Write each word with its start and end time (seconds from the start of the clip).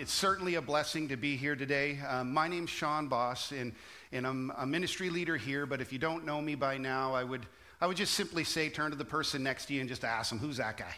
it's 0.00 0.14
certainly 0.14 0.54
a 0.54 0.62
blessing 0.62 1.08
to 1.08 1.16
be 1.18 1.36
here 1.36 1.54
today. 1.54 1.98
Um, 2.08 2.32
my 2.32 2.48
name's 2.48 2.70
Sean 2.70 3.06
Bosse, 3.06 3.52
and, 3.52 3.74
and 4.12 4.26
I'm 4.26 4.50
a 4.56 4.64
ministry 4.64 5.10
leader 5.10 5.36
here. 5.36 5.66
But 5.66 5.82
if 5.82 5.92
you 5.92 5.98
don't 5.98 6.24
know 6.24 6.40
me 6.40 6.54
by 6.54 6.78
now, 6.78 7.12
I 7.12 7.22
would, 7.22 7.44
I 7.82 7.86
would 7.86 7.98
just 7.98 8.14
simply 8.14 8.42
say 8.42 8.70
turn 8.70 8.92
to 8.92 8.96
the 8.96 9.04
person 9.04 9.42
next 9.42 9.66
to 9.66 9.74
you 9.74 9.80
and 9.80 9.90
just 9.90 10.02
ask 10.02 10.30
them, 10.30 10.38
who's 10.38 10.56
that 10.56 10.78
guy? 10.78 10.94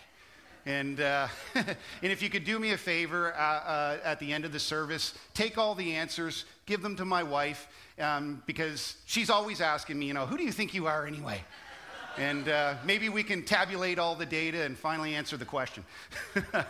And, 0.67 1.01
uh, 1.01 1.27
and 1.57 1.67
if 2.01 2.23
you 2.23 2.31
could 2.31 2.45
do 2.45 2.61
me 2.61 2.71
a 2.71 2.79
favor 2.79 3.35
uh, 3.35 3.39
uh, 3.39 3.99
at 4.05 4.21
the 4.21 4.33
end 4.33 4.45
of 4.45 4.53
the 4.53 4.61
service, 4.61 5.15
take 5.35 5.59
all 5.59 5.75
the 5.75 5.97
answers, 5.97 6.45
give 6.67 6.81
them 6.81 6.95
to 6.95 7.05
my 7.05 7.25
wife, 7.25 7.67
um, 7.99 8.41
because 8.47 8.95
she's 9.07 9.31
always 9.31 9.61
asking 9.61 9.99
me, 9.99 10.07
you 10.07 10.15
know, 10.15 10.27
who 10.27 10.37
do 10.37 10.45
you 10.45 10.53
think 10.53 10.75
you 10.75 10.87
are 10.87 11.07
anyway? 11.07 11.41
And 12.19 12.49
uh, 12.49 12.75
maybe 12.85 13.09
we 13.09 13.25
can 13.25 13.43
tabulate 13.43 13.99
all 13.99 14.15
the 14.15 14.27
data 14.27 14.63
and 14.63 14.79
finally 14.79 15.17
answer 15.17 15.37
the 15.37 15.45
question. 15.45 15.85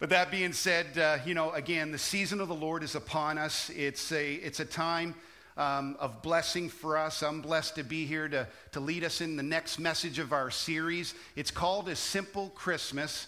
but 0.00 0.08
that 0.08 0.30
being 0.30 0.54
said, 0.54 0.96
uh, 0.96 1.18
you 1.26 1.34
know, 1.34 1.52
again, 1.52 1.92
the 1.92 1.98
season 1.98 2.40
of 2.40 2.48
the 2.48 2.54
Lord 2.54 2.82
is 2.82 2.94
upon 2.94 3.36
us. 3.36 3.70
It's 3.76 4.10
a, 4.12 4.32
it's 4.32 4.58
a 4.58 4.64
time 4.64 5.14
um, 5.58 5.94
of 6.00 6.22
blessing 6.22 6.70
for 6.70 6.96
us. 6.96 7.22
I'm 7.22 7.42
blessed 7.42 7.74
to 7.74 7.82
be 7.82 8.06
here 8.06 8.26
to, 8.26 8.48
to 8.72 8.80
lead 8.80 9.04
us 9.04 9.20
in 9.20 9.36
the 9.36 9.42
next 9.42 9.78
message 9.78 10.18
of 10.18 10.32
our 10.32 10.50
series. 10.50 11.12
It's 11.36 11.50
called 11.50 11.86
A 11.90 11.96
Simple 11.96 12.48
Christmas, 12.54 13.26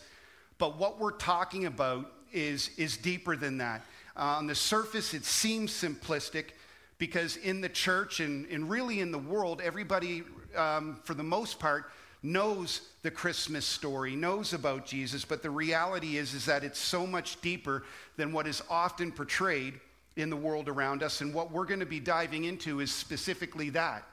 but 0.56 0.78
what 0.78 0.98
we're 0.98 1.10
talking 1.12 1.66
about 1.66 2.10
is, 2.32 2.70
is 2.78 2.96
deeper 2.96 3.36
than 3.36 3.58
that. 3.58 3.82
Uh, 4.16 4.36
on 4.38 4.46
the 4.46 4.54
surface, 4.54 5.12
it 5.12 5.26
seems 5.26 5.70
simplistic 5.72 6.52
because 6.96 7.36
in 7.36 7.60
the 7.60 7.68
church 7.68 8.20
and, 8.20 8.46
and 8.46 8.70
really 8.70 9.00
in 9.00 9.12
the 9.12 9.18
world, 9.18 9.60
everybody, 9.62 10.22
um, 10.56 10.98
for 11.04 11.12
the 11.12 11.22
most 11.22 11.58
part, 11.58 11.90
knows 12.22 12.82
the 13.02 13.10
Christmas 13.10 13.64
story, 13.64 14.14
knows 14.14 14.52
about 14.52 14.86
Jesus, 14.86 15.24
but 15.24 15.42
the 15.42 15.50
reality 15.50 16.16
is, 16.16 16.34
is 16.34 16.46
that 16.46 16.64
it's 16.64 16.78
so 16.78 17.06
much 17.06 17.40
deeper 17.40 17.84
than 18.16 18.32
what 18.32 18.46
is 18.46 18.62
often 18.70 19.10
portrayed 19.10 19.80
in 20.16 20.30
the 20.30 20.36
world 20.36 20.68
around 20.68 21.02
us. 21.02 21.20
And 21.20 21.34
what 21.34 21.50
we're 21.50 21.64
going 21.64 21.80
to 21.80 21.86
be 21.86 22.00
diving 22.00 22.44
into 22.44 22.80
is 22.80 22.92
specifically 22.92 23.70
that. 23.70 24.04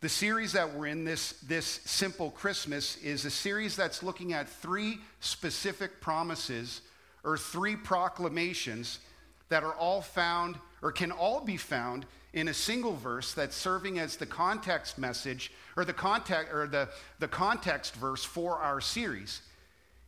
The 0.00 0.08
series 0.08 0.52
that 0.52 0.74
we're 0.74 0.86
in, 0.86 1.04
this, 1.04 1.32
this 1.40 1.66
Simple 1.66 2.30
Christmas, 2.30 2.96
is 2.98 3.24
a 3.24 3.30
series 3.30 3.74
that's 3.74 4.02
looking 4.02 4.32
at 4.32 4.48
three 4.48 5.00
specific 5.18 6.00
promises 6.00 6.82
or 7.24 7.36
three 7.36 7.74
proclamations 7.74 9.00
that 9.48 9.64
are 9.64 9.74
all 9.74 10.00
found 10.00 10.56
or 10.82 10.92
can 10.92 11.10
all 11.10 11.40
be 11.40 11.56
found 11.56 12.06
in 12.32 12.46
a 12.46 12.54
single 12.54 12.94
verse 12.94 13.34
that's 13.34 13.56
serving 13.56 13.98
as 13.98 14.16
the 14.16 14.26
context 14.26 14.98
message 14.98 15.50
or 15.78 15.84
the 15.84 15.92
context 15.92 16.52
or 16.52 16.66
the, 16.66 16.88
the 17.20 17.28
context 17.28 17.94
verse 17.94 18.24
for 18.24 18.58
our 18.58 18.80
series. 18.80 19.42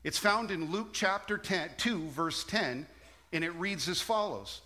It's 0.02 0.18
found 0.18 0.50
in 0.50 0.72
Luke 0.72 0.88
chapter 0.92 1.38
10, 1.38 1.70
2, 1.76 2.08
verse 2.08 2.42
10, 2.42 2.88
and 3.32 3.44
it 3.44 3.50
reads 3.50 3.88
as 3.88 4.00
follows. 4.00 4.62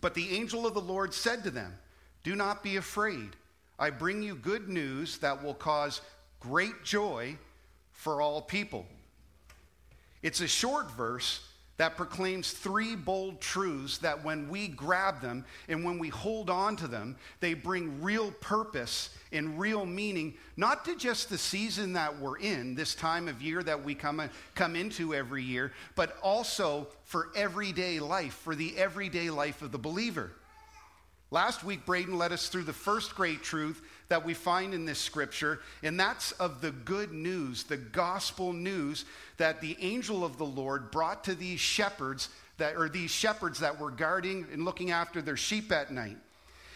But 0.00 0.14
the 0.14 0.34
angel 0.34 0.66
of 0.66 0.72
the 0.72 0.80
Lord 0.80 1.12
said 1.12 1.44
to 1.44 1.50
them, 1.50 1.74
Do 2.22 2.34
not 2.34 2.62
be 2.62 2.76
afraid. 2.76 3.36
I 3.78 3.90
bring 3.90 4.22
you 4.22 4.34
good 4.34 4.66
news 4.66 5.18
that 5.18 5.44
will 5.44 5.52
cause 5.52 6.00
great 6.40 6.84
joy 6.84 7.36
for 7.92 8.22
all 8.22 8.40
people. 8.40 8.86
It's 10.22 10.40
a 10.40 10.48
short 10.48 10.90
verse 10.92 11.46
that 11.76 11.96
proclaims 11.96 12.52
three 12.52 12.94
bold 12.94 13.40
truths 13.40 13.98
that 13.98 14.24
when 14.24 14.48
we 14.48 14.68
grab 14.68 15.20
them 15.20 15.44
and 15.68 15.84
when 15.84 15.98
we 15.98 16.08
hold 16.08 16.48
on 16.48 16.76
to 16.76 16.86
them, 16.86 17.16
they 17.40 17.54
bring 17.54 18.00
real 18.00 18.30
purpose 18.40 19.10
and 19.32 19.58
real 19.58 19.84
meaning, 19.84 20.34
not 20.56 20.84
to 20.84 20.96
just 20.96 21.28
the 21.28 21.38
season 21.38 21.94
that 21.94 22.16
we're 22.20 22.38
in, 22.38 22.76
this 22.76 22.94
time 22.94 23.26
of 23.26 23.42
year 23.42 23.62
that 23.62 23.82
we 23.82 23.94
come, 23.94 24.22
come 24.54 24.76
into 24.76 25.14
every 25.14 25.42
year, 25.42 25.72
but 25.96 26.16
also 26.22 26.86
for 27.02 27.30
everyday 27.34 27.98
life, 27.98 28.34
for 28.34 28.54
the 28.54 28.76
everyday 28.76 29.28
life 29.30 29.60
of 29.60 29.72
the 29.72 29.78
believer. 29.78 30.30
Last 31.32 31.64
week, 31.64 31.84
Braden 31.84 32.16
led 32.16 32.30
us 32.30 32.46
through 32.48 32.62
the 32.62 32.72
first 32.72 33.16
great 33.16 33.42
truth 33.42 33.82
that 34.08 34.24
we 34.24 34.34
find 34.34 34.74
in 34.74 34.84
this 34.84 34.98
scripture, 34.98 35.60
and 35.82 35.98
that's 35.98 36.32
of 36.32 36.60
the 36.60 36.70
good 36.70 37.12
news, 37.12 37.64
the 37.64 37.76
gospel 37.76 38.52
news 38.52 39.04
that 39.36 39.60
the 39.60 39.76
angel 39.80 40.24
of 40.24 40.38
the 40.38 40.44
Lord 40.44 40.90
brought 40.90 41.24
to 41.24 41.34
these 41.34 41.60
shepherds 41.60 42.28
that 42.58 42.76
or 42.76 42.88
these 42.88 43.10
shepherds 43.10 43.60
that 43.60 43.80
were 43.80 43.90
guarding 43.90 44.46
and 44.52 44.64
looking 44.64 44.90
after 44.90 45.20
their 45.20 45.36
sheep 45.36 45.72
at 45.72 45.90
night. 45.90 46.16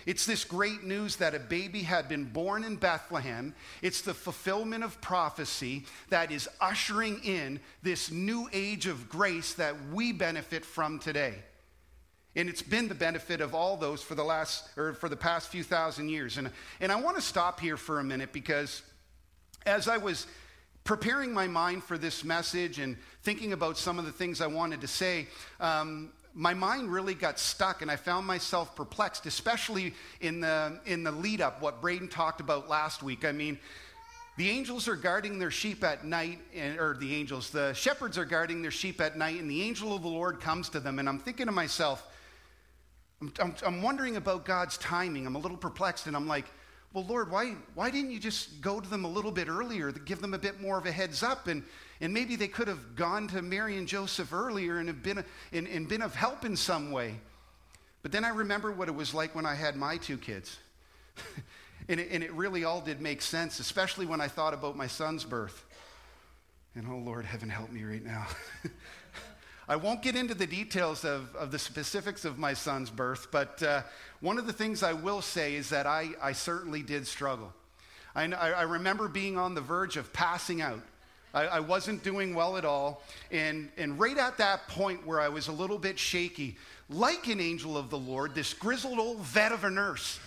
It's 0.06 0.24
this 0.24 0.44
great 0.44 0.84
news 0.84 1.16
that 1.16 1.34
a 1.34 1.38
baby 1.38 1.82
had 1.82 2.08
been 2.08 2.24
born 2.24 2.64
in 2.64 2.76
Bethlehem. 2.76 3.54
It's 3.82 4.00
the 4.00 4.14
fulfillment 4.14 4.82
of 4.82 5.00
prophecy 5.02 5.84
that 6.08 6.32
is 6.32 6.48
ushering 6.60 7.20
in 7.24 7.60
this 7.82 8.10
new 8.10 8.48
age 8.52 8.86
of 8.86 9.08
grace 9.10 9.52
that 9.54 9.74
we 9.92 10.12
benefit 10.12 10.64
from 10.64 10.98
today. 10.98 11.34
And 12.36 12.48
it's 12.48 12.62
been 12.62 12.88
the 12.88 12.94
benefit 12.94 13.40
of 13.40 13.54
all 13.54 13.76
those 13.76 14.02
for 14.02 14.14
the 14.14 14.22
last 14.22 14.68
or 14.76 14.94
for 14.94 15.08
the 15.08 15.16
past 15.16 15.48
few 15.48 15.62
thousand 15.62 16.08
years. 16.08 16.38
And, 16.38 16.50
and 16.80 16.92
I 16.92 16.96
want 16.96 17.16
to 17.16 17.22
stop 17.22 17.58
here 17.58 17.76
for 17.76 17.98
a 17.98 18.04
minute 18.04 18.32
because 18.32 18.82
as 19.66 19.88
I 19.88 19.96
was 19.96 20.26
preparing 20.84 21.32
my 21.32 21.46
mind 21.46 21.84
for 21.84 21.98
this 21.98 22.24
message 22.24 22.78
and 22.78 22.96
thinking 23.22 23.52
about 23.52 23.76
some 23.76 23.98
of 23.98 24.04
the 24.04 24.12
things 24.12 24.40
I 24.40 24.46
wanted 24.46 24.80
to 24.82 24.88
say, 24.88 25.26
um, 25.60 26.10
my 26.34 26.54
mind 26.54 26.92
really 26.92 27.14
got 27.14 27.38
stuck 27.38 27.82
and 27.82 27.90
I 27.90 27.96
found 27.96 28.26
myself 28.26 28.76
perplexed, 28.76 29.26
especially 29.26 29.94
in 30.20 30.40
the, 30.40 30.80
in 30.86 31.02
the 31.02 31.10
lead 31.10 31.40
up, 31.40 31.60
what 31.60 31.80
Braden 31.80 32.08
talked 32.08 32.40
about 32.40 32.68
last 32.68 33.02
week. 33.02 33.24
I 33.24 33.32
mean, 33.32 33.58
the 34.36 34.48
angels 34.48 34.86
are 34.86 34.94
guarding 34.94 35.40
their 35.40 35.50
sheep 35.50 35.82
at 35.82 36.04
night, 36.04 36.38
and, 36.54 36.78
or 36.78 36.96
the 36.96 37.12
angels, 37.12 37.50
the 37.50 37.72
shepherds 37.72 38.16
are 38.16 38.24
guarding 38.24 38.62
their 38.62 38.70
sheep 38.70 39.00
at 39.00 39.18
night, 39.18 39.40
and 39.40 39.50
the 39.50 39.62
angel 39.62 39.96
of 39.96 40.02
the 40.02 40.08
Lord 40.08 40.40
comes 40.40 40.68
to 40.68 40.80
them. 40.80 41.00
And 41.00 41.08
I'm 41.08 41.18
thinking 41.18 41.46
to 41.46 41.52
myself, 41.52 42.06
I'm, 43.20 43.32
I'm, 43.40 43.54
I'm, 43.66 43.82
wondering 43.82 44.16
about 44.16 44.44
God's 44.44 44.78
timing. 44.78 45.26
I'm 45.26 45.34
a 45.34 45.38
little 45.38 45.56
perplexed, 45.56 46.06
and 46.06 46.14
I'm 46.14 46.28
like, 46.28 46.46
well, 46.92 47.04
Lord, 47.06 47.30
why, 47.30 47.54
why 47.74 47.90
didn't 47.90 48.12
you 48.12 48.18
just 48.18 48.60
go 48.60 48.80
to 48.80 48.88
them 48.88 49.04
a 49.04 49.08
little 49.08 49.30
bit 49.30 49.48
earlier, 49.48 49.92
give 49.92 50.20
them 50.20 50.34
a 50.34 50.38
bit 50.38 50.60
more 50.60 50.78
of 50.78 50.86
a 50.86 50.92
heads 50.92 51.22
up? 51.22 51.46
And, 51.46 51.62
and 52.00 52.14
maybe 52.14 52.36
they 52.36 52.48
could 52.48 52.68
have 52.68 52.96
gone 52.96 53.28
to 53.28 53.42
Mary 53.42 53.76
and 53.76 53.86
Joseph 53.86 54.32
earlier 54.32 54.78
and, 54.78 54.88
have 54.88 55.02
been, 55.02 55.24
and, 55.52 55.66
and 55.66 55.88
been 55.88 56.00
of 56.00 56.14
help 56.14 56.44
in 56.44 56.56
some 56.56 56.90
way. 56.90 57.16
But 58.02 58.12
then 58.12 58.24
I 58.24 58.30
remember 58.30 58.72
what 58.72 58.88
it 58.88 58.94
was 58.94 59.12
like 59.12 59.34
when 59.34 59.44
I 59.44 59.54
had 59.54 59.76
my 59.76 59.98
two 59.98 60.16
kids. 60.16 60.56
and, 61.88 62.00
it, 62.00 62.08
and 62.10 62.22
it 62.22 62.32
really 62.32 62.64
all 62.64 62.80
did 62.80 63.00
make 63.00 63.20
sense, 63.20 63.60
especially 63.60 64.06
when 64.06 64.20
I 64.20 64.28
thought 64.28 64.54
about 64.54 64.76
my 64.76 64.86
son's 64.86 65.24
birth. 65.24 65.64
And 66.74 66.86
oh, 66.88 66.98
Lord, 66.98 67.24
heaven 67.24 67.48
help 67.48 67.70
me 67.70 67.82
right 67.82 68.04
now. 68.04 68.26
I 69.70 69.76
won't 69.76 70.00
get 70.00 70.16
into 70.16 70.32
the 70.32 70.46
details 70.46 71.04
of, 71.04 71.36
of 71.36 71.50
the 71.50 71.58
specifics 71.58 72.24
of 72.24 72.38
my 72.38 72.54
son's 72.54 72.88
birth, 72.88 73.28
but 73.30 73.62
uh, 73.62 73.82
one 74.20 74.38
of 74.38 74.46
the 74.46 74.52
things 74.52 74.82
I 74.82 74.94
will 74.94 75.20
say 75.20 75.56
is 75.56 75.68
that 75.68 75.86
I, 75.86 76.08
I 76.22 76.32
certainly 76.32 76.82
did 76.82 77.06
struggle. 77.06 77.52
I, 78.14 78.24
I 78.32 78.62
remember 78.62 79.08
being 79.08 79.36
on 79.36 79.54
the 79.54 79.60
verge 79.60 79.98
of 79.98 80.10
passing 80.14 80.62
out. 80.62 80.80
I, 81.34 81.46
I, 81.46 81.60
wasn't 81.60 82.02
doing 82.02 82.34
well 82.34 82.56
at 82.56 82.64
all. 82.64 83.02
And, 83.30 83.68
and 83.76 84.00
right 84.00 84.16
at 84.16 84.38
that 84.38 84.66
point 84.68 85.06
where 85.06 85.20
I 85.20 85.28
was 85.28 85.48
a 85.48 85.52
little 85.52 85.78
bit 85.78 85.98
shaky, 85.98 86.56
like 86.88 87.26
an 87.28 87.38
angel 87.38 87.76
of 87.76 87.90
the 87.90 87.98
Lord, 87.98 88.34
this 88.34 88.54
grizzled 88.54 88.98
old 88.98 89.20
vet 89.20 89.52
of 89.52 89.64
a 89.64 89.70
nurse, 89.70 90.18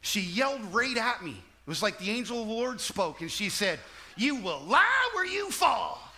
she 0.00 0.20
yelled 0.20 0.64
right 0.74 0.96
at 0.96 1.22
me. 1.22 1.30
It 1.30 1.68
was 1.68 1.80
like 1.82 1.98
the 1.98 2.10
angel 2.10 2.42
of 2.42 2.48
the 2.48 2.54
Lord 2.54 2.80
spoke, 2.80 3.20
and 3.20 3.30
she 3.30 3.50
said, 3.50 3.78
You 4.16 4.34
will 4.34 4.60
lie 4.66 5.10
where 5.14 5.26
you 5.26 5.52
fall 5.52 6.09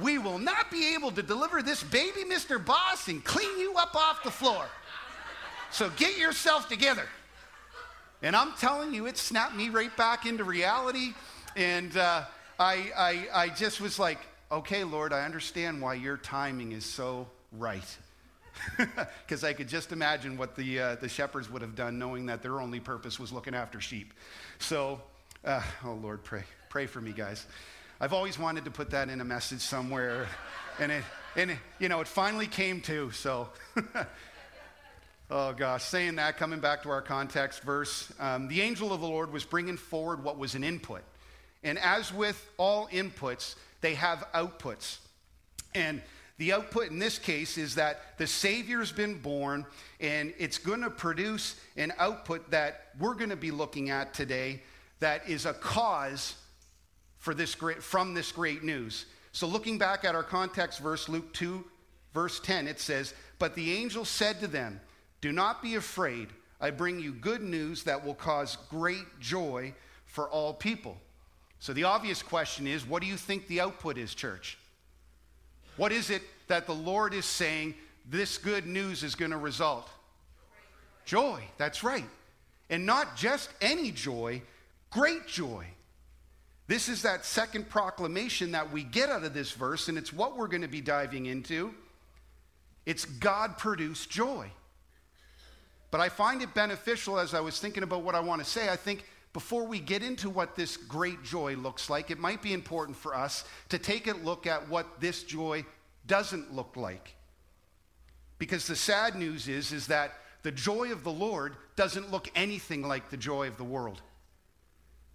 we 0.00 0.18
will 0.18 0.38
not 0.38 0.70
be 0.70 0.94
able 0.94 1.10
to 1.12 1.22
deliver 1.22 1.62
this 1.62 1.82
baby, 1.82 2.24
Mr. 2.24 2.64
Bosse, 2.64 3.08
and 3.08 3.24
clean 3.24 3.58
you 3.58 3.74
up 3.74 3.94
off 3.94 4.22
the 4.22 4.30
floor. 4.30 4.64
So 5.70 5.90
get 5.96 6.18
yourself 6.18 6.68
together. 6.68 7.06
And 8.22 8.36
I'm 8.36 8.52
telling 8.52 8.94
you, 8.94 9.06
it 9.06 9.18
snapped 9.18 9.54
me 9.54 9.68
right 9.68 9.94
back 9.96 10.26
into 10.26 10.44
reality. 10.44 11.14
And 11.56 11.96
uh, 11.96 12.24
I, 12.58 12.92
I, 12.96 13.28
I 13.34 13.48
just 13.48 13.80
was 13.80 13.98
like, 13.98 14.18
okay, 14.50 14.84
Lord, 14.84 15.12
I 15.12 15.24
understand 15.24 15.80
why 15.80 15.94
your 15.94 16.16
timing 16.16 16.72
is 16.72 16.84
so 16.84 17.26
right. 17.52 17.96
Because 19.26 19.44
I 19.44 19.54
could 19.54 19.68
just 19.68 19.92
imagine 19.92 20.36
what 20.36 20.54
the, 20.54 20.78
uh, 20.78 20.94
the 20.96 21.08
shepherds 21.08 21.50
would 21.50 21.62
have 21.62 21.74
done, 21.74 21.98
knowing 21.98 22.26
that 22.26 22.42
their 22.42 22.60
only 22.60 22.80
purpose 22.80 23.18
was 23.18 23.32
looking 23.32 23.54
after 23.54 23.80
sheep. 23.80 24.12
So, 24.58 25.00
uh, 25.44 25.62
oh 25.84 25.94
Lord, 25.94 26.22
pray. 26.22 26.44
Pray 26.68 26.86
for 26.86 27.00
me, 27.00 27.12
guys. 27.12 27.46
I've 28.02 28.12
always 28.12 28.36
wanted 28.36 28.64
to 28.64 28.72
put 28.72 28.90
that 28.90 29.08
in 29.10 29.20
a 29.20 29.24
message 29.24 29.60
somewhere. 29.60 30.26
and 30.80 30.90
it, 30.90 31.04
and 31.36 31.52
it, 31.52 31.58
you 31.78 31.88
know, 31.88 32.00
it 32.00 32.08
finally 32.08 32.48
came 32.48 32.80
to, 32.80 33.12
so. 33.12 33.48
oh 35.30 35.52
gosh, 35.52 35.84
saying 35.84 36.16
that, 36.16 36.36
coming 36.36 36.58
back 36.58 36.82
to 36.82 36.90
our 36.90 37.00
context 37.00 37.62
verse, 37.62 38.12
um, 38.18 38.48
the 38.48 38.60
angel 38.60 38.92
of 38.92 39.00
the 39.00 39.06
Lord 39.06 39.32
was 39.32 39.44
bringing 39.44 39.76
forward 39.76 40.24
what 40.24 40.36
was 40.36 40.56
an 40.56 40.64
input. 40.64 41.02
And 41.62 41.78
as 41.78 42.12
with 42.12 42.44
all 42.58 42.88
inputs, 42.88 43.54
they 43.82 43.94
have 43.94 44.26
outputs. 44.34 44.98
And 45.72 46.02
the 46.38 46.54
output 46.54 46.90
in 46.90 46.98
this 46.98 47.20
case 47.20 47.56
is 47.56 47.76
that 47.76 48.18
the 48.18 48.26
Savior's 48.26 48.90
been 48.90 49.20
born, 49.20 49.64
and 50.00 50.34
it's 50.40 50.58
going 50.58 50.80
to 50.80 50.90
produce 50.90 51.54
an 51.76 51.92
output 52.00 52.50
that 52.50 52.88
we're 52.98 53.14
going 53.14 53.30
to 53.30 53.36
be 53.36 53.52
looking 53.52 53.90
at 53.90 54.12
today 54.12 54.60
that 54.98 55.28
is 55.28 55.46
a 55.46 55.54
cause 55.54 56.34
for 57.22 57.34
this 57.34 57.54
great, 57.54 57.80
from 57.80 58.14
this 58.14 58.32
great 58.32 58.64
news. 58.64 59.06
So, 59.30 59.46
looking 59.46 59.78
back 59.78 60.04
at 60.04 60.16
our 60.16 60.24
context 60.24 60.80
verse, 60.80 61.08
Luke 61.08 61.32
2 61.34 61.64
verse 62.12 62.40
10, 62.40 62.66
it 62.66 62.80
says, 62.80 63.14
But 63.38 63.54
the 63.54 63.72
angel 63.72 64.04
said 64.04 64.40
to 64.40 64.48
them, 64.48 64.80
Do 65.20 65.30
not 65.30 65.62
be 65.62 65.76
afraid. 65.76 66.30
I 66.60 66.70
bring 66.70 66.98
you 66.98 67.12
good 67.12 67.40
news 67.40 67.84
that 67.84 68.04
will 68.04 68.16
cause 68.16 68.56
great 68.68 69.20
joy 69.20 69.72
for 70.04 70.28
all 70.28 70.52
people. 70.52 70.96
So 71.60 71.72
the 71.72 71.84
obvious 71.84 72.24
question 72.24 72.66
is 72.66 72.84
what 72.84 73.02
do 73.02 73.08
you 73.08 73.16
think 73.16 73.46
the 73.46 73.60
output 73.60 73.98
is, 73.98 74.16
church? 74.16 74.58
What 75.76 75.92
is 75.92 76.10
it 76.10 76.22
that 76.48 76.66
the 76.66 76.74
Lord 76.74 77.14
is 77.14 77.24
saying 77.24 77.76
this 78.10 78.36
good 78.36 78.66
news 78.66 79.04
is 79.04 79.14
going 79.14 79.30
to 79.30 79.36
result? 79.36 79.88
Joy, 81.04 81.40
that's 81.56 81.84
right. 81.84 82.04
And 82.68 82.84
not 82.84 83.16
just 83.16 83.48
any 83.60 83.92
joy, 83.92 84.42
great 84.90 85.28
joy. 85.28 85.66
This 86.66 86.88
is 86.88 87.02
that 87.02 87.24
second 87.24 87.68
proclamation 87.68 88.52
that 88.52 88.72
we 88.72 88.84
get 88.84 89.10
out 89.10 89.24
of 89.24 89.34
this 89.34 89.52
verse, 89.52 89.88
and 89.88 89.98
it's 89.98 90.12
what 90.12 90.36
we're 90.36 90.46
going 90.46 90.62
to 90.62 90.68
be 90.68 90.80
diving 90.80 91.26
into. 91.26 91.74
It's 92.86 93.04
God 93.04 93.58
produced 93.58 94.10
joy. 94.10 94.50
But 95.90 96.00
I 96.00 96.08
find 96.08 96.40
it 96.40 96.54
beneficial 96.54 97.18
as 97.18 97.34
I 97.34 97.40
was 97.40 97.60
thinking 97.60 97.82
about 97.82 98.02
what 98.02 98.14
I 98.14 98.20
want 98.20 98.42
to 98.42 98.48
say. 98.48 98.70
I 98.70 98.76
think 98.76 99.04
before 99.32 99.66
we 99.66 99.78
get 99.78 100.02
into 100.02 100.30
what 100.30 100.56
this 100.56 100.76
great 100.76 101.22
joy 101.22 101.54
looks 101.54 101.90
like, 101.90 102.10
it 102.10 102.18
might 102.18 102.42
be 102.42 102.52
important 102.52 102.96
for 102.96 103.14
us 103.14 103.44
to 103.68 103.78
take 103.78 104.06
a 104.06 104.14
look 104.14 104.46
at 104.46 104.68
what 104.68 105.00
this 105.00 105.22
joy 105.22 105.64
doesn't 106.06 106.54
look 106.54 106.76
like. 106.76 107.14
Because 108.38 108.66
the 108.66 108.76
sad 108.76 109.14
news 109.14 109.48
is, 109.48 109.72
is 109.72 109.86
that 109.88 110.14
the 110.42 110.50
joy 110.50 110.92
of 110.92 111.04
the 111.04 111.12
Lord 111.12 111.56
doesn't 111.76 112.10
look 112.10 112.30
anything 112.34 112.82
like 112.82 113.10
the 113.10 113.16
joy 113.16 113.46
of 113.46 113.56
the 113.56 113.64
world. 113.64 114.02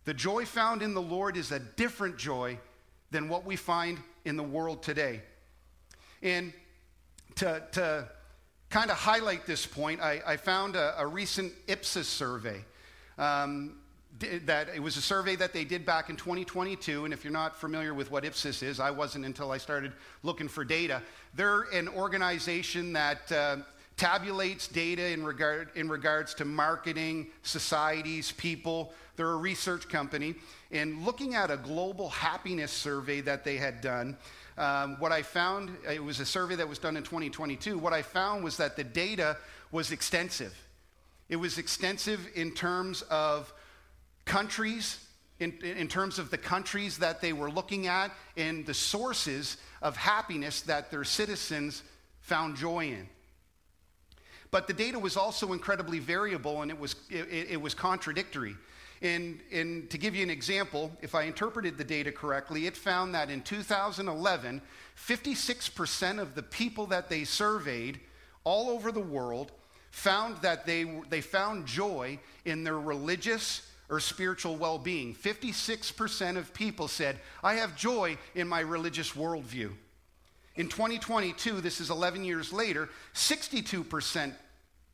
The 0.08 0.14
joy 0.14 0.46
found 0.46 0.82
in 0.82 0.94
the 0.94 1.02
Lord 1.02 1.36
is 1.36 1.52
a 1.52 1.60
different 1.60 2.16
joy 2.16 2.60
than 3.12 3.28
what 3.28 3.46
we 3.46 3.58
find 3.58 4.00
in 4.24 4.38
the 4.38 4.44
world 4.44 4.82
today. 4.82 5.22
And 6.24 6.54
to, 7.36 7.62
to 7.74 8.08
kind 8.70 8.90
of 8.90 8.96
highlight 8.96 9.46
this 9.46 9.66
point, 9.66 10.00
I, 10.00 10.22
I 10.26 10.38
found 10.38 10.78
a, 10.78 10.98
a, 10.98 11.06
recent 11.06 11.52
Ipsos 11.68 12.08
survey. 12.08 12.64
Um, 13.18 13.80
that 14.46 14.70
it 14.74 14.82
was 14.82 14.96
a 14.96 15.02
survey 15.02 15.36
that 15.36 15.52
they 15.52 15.66
did 15.66 15.86
back 15.86 16.10
in 16.10 16.16
2022 16.16 17.04
and 17.04 17.14
if 17.14 17.26
you're 17.26 17.34
not 17.34 17.56
familiar 17.56 17.94
with 17.94 18.10
what 18.10 18.26
ipsos 18.26 18.64
is 18.64 18.80
i 18.80 18.90
wasn't 18.90 19.24
until 19.24 19.52
i 19.52 19.60
started 19.60 19.92
looking 20.24 20.48
for 20.48 20.66
data 20.66 21.04
they're 21.36 21.64
an 21.72 21.88
organization 21.90 22.94
that 22.94 23.32
uh, 23.32 23.58
tabulates 23.98 24.72
data 24.72 25.08
in, 25.08 25.24
regard, 25.24 25.70
in 25.76 25.90
regards 25.90 26.34
to 26.36 26.46
marketing 26.46 27.28
societies 27.42 28.32
people 28.32 28.94
they're 29.18 29.32
a 29.32 29.36
research 29.36 29.90
company. 29.90 30.36
And 30.72 31.04
looking 31.04 31.36
at 31.36 31.52
a 31.52 31.58
global 31.58 32.10
happiness 32.10 32.72
survey 32.72 33.20
that 33.22 33.44
they 33.44 33.58
had 33.58 33.82
done, 33.82 34.16
um, 34.58 34.96
what 35.00 35.12
I 35.12 35.24
found, 35.24 35.76
it 35.92 36.04
was 36.04 36.20
a 36.20 36.26
survey 36.26 36.56
that 36.56 36.70
was 36.70 36.80
done 36.80 36.96
in 36.96 37.04
2022. 37.04 37.78
What 37.78 37.94
I 37.94 38.04
found 38.04 38.44
was 38.44 38.58
that 38.58 38.76
the 38.76 38.84
data 38.84 39.38
was 39.72 39.92
extensive. 39.92 40.56
It 41.30 41.36
was 41.36 41.58
extensive 41.58 42.30
in 42.36 42.52
terms 42.52 43.02
of 43.04 43.52
countries, 44.26 45.04
in, 45.40 45.54
in, 45.62 45.88
terms 45.88 46.20
of 46.20 46.32
the 46.32 46.38
countries 46.38 47.00
that 47.00 47.22
they 47.22 47.34
were 47.34 47.52
looking 47.52 47.88
at 47.88 48.12
and 48.38 48.66
the 48.66 48.74
sources 48.74 49.58
of 49.82 49.98
happiness 49.98 50.62
that 50.62 50.90
their 50.90 51.04
citizens 51.04 51.84
found 52.22 52.56
joy 52.56 52.86
in. 52.86 53.10
But 54.52 54.68
the 54.68 54.74
data 54.74 54.98
was 54.98 55.18
also 55.18 55.54
incredibly 55.54 56.00
variable 56.00 56.62
and 56.62 56.72
it 56.72 56.80
was, 56.80 56.96
it, 57.10 57.48
it 57.52 57.62
was 57.62 57.74
contradictory. 57.74 58.56
And, 59.02 59.40
and 59.52 59.90
to 59.92 59.98
give 59.98 60.16
you 60.16 60.24
an 60.24 60.30
example, 60.30 60.92
if 61.02 61.14
I 61.14 61.24
interpreted 61.24 61.78
the 61.78 61.84
data 61.84 62.12
correctly, 62.12 62.66
it 62.66 62.76
found 62.76 63.14
that 63.14 63.30
in 63.30 63.42
2011, 63.42 64.62
56% 64.98 66.20
of 66.20 66.34
the 66.34 66.44
people 66.44 66.88
that 66.88 67.10
they 67.10 67.24
surveyed 67.24 68.00
all 68.44 68.70
over 68.70 68.92
the 68.92 69.00
world 69.00 69.52
found 69.92 70.38
that 70.42 70.66
they, 70.66 70.86
they 71.10 71.22
found 71.22 71.66
joy 71.66 72.20
in 72.46 72.64
their 72.64 72.80
religious 72.80 73.70
or 73.90 74.00
spiritual 74.00 74.56
well 74.56 74.80
being. 74.80 75.14
56% 75.14 76.38
of 76.38 76.54
people 76.54 76.88
said, 76.88 77.20
I 77.44 77.56
have 77.56 77.76
joy 77.76 78.18
in 78.36 78.48
my 78.48 78.62
religious 78.62 79.12
worldview. 79.12 79.72
In 80.58 80.68
2022, 80.68 81.62
this 81.62 81.80
is 81.80 81.92
11 81.92 82.24
years 82.24 82.52
later, 82.52 82.90
62% 83.14 84.34